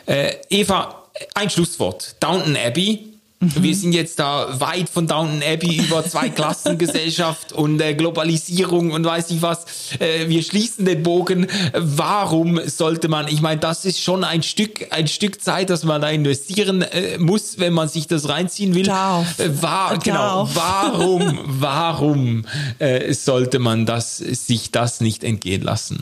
[0.06, 2.14] Äh, Eva, ein Schlusswort.
[2.20, 3.13] Downton Abbey.
[3.56, 9.30] Wir sind jetzt da weit von Downton Abbey über Zweiklassengesellschaft und äh, Globalisierung und weiß
[9.30, 9.64] ich was.
[9.98, 11.46] Äh, wir schließen den Bogen.
[11.74, 16.00] Warum sollte man, ich meine, das ist schon ein Stück, ein Stück Zeit, dass man
[16.00, 18.84] da investieren äh, muss, wenn man sich das reinziehen will.
[18.84, 19.38] Darf.
[19.38, 20.48] Äh, war, genau.
[20.54, 22.44] Warum, warum
[22.78, 26.00] äh, sollte man das, sich das nicht entgehen lassen?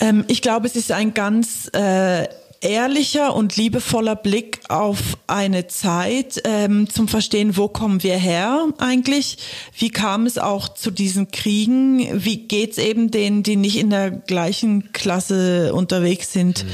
[0.00, 2.26] Ähm, ich glaube, es ist ein ganz äh,
[2.64, 9.38] ehrlicher und liebevoller Blick auf eine Zeit ähm, zum Verstehen, wo kommen wir her eigentlich?
[9.76, 12.24] Wie kam es auch zu diesen Kriegen?
[12.24, 16.70] Wie geht's eben denen, die nicht in der gleichen Klasse unterwegs sind mhm.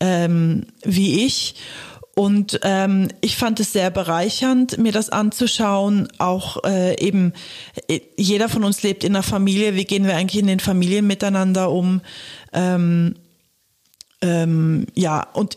[0.00, 1.54] ähm, wie ich?
[2.14, 6.08] Und ähm, ich fand es sehr bereichernd, mir das anzuschauen.
[6.18, 7.32] Auch äh, eben,
[7.88, 9.74] äh, jeder von uns lebt in einer Familie.
[9.74, 12.02] Wie gehen wir eigentlich in den Familien miteinander um?
[12.52, 13.14] Ähm,
[14.22, 15.56] ähm, ja, und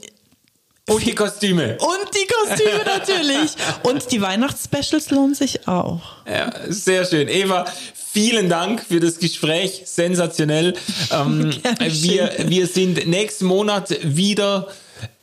[0.89, 1.77] und die Kostüme.
[1.79, 3.51] Und die Kostüme natürlich.
[3.83, 6.01] Und die Weihnachtsspecials lohnen sich auch.
[6.27, 7.29] Ja, sehr schön.
[7.29, 9.83] Eva, vielen Dank für das Gespräch.
[9.85, 10.73] Sensationell.
[11.09, 14.67] Ähm, wir, wir sind nächsten Monat wieder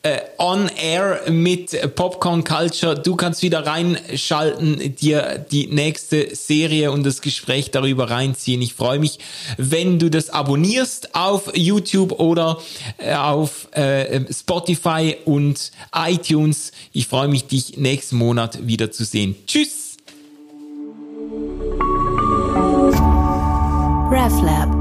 [0.02, 2.94] äh, on air mit Popcorn Culture.
[2.94, 8.62] Du kannst wieder reinschalten, dir die nächste Serie und das Gespräch darüber reinziehen.
[8.62, 9.18] Ich freue mich,
[9.58, 12.58] wenn du das abonnierst auf YouTube oder
[12.98, 16.72] äh, auf äh, Spotify und iTunes.
[16.92, 19.36] Ich freue mich, dich nächsten Monat wieder zu sehen.
[19.46, 19.96] Tschüss!
[24.10, 24.79] RefLab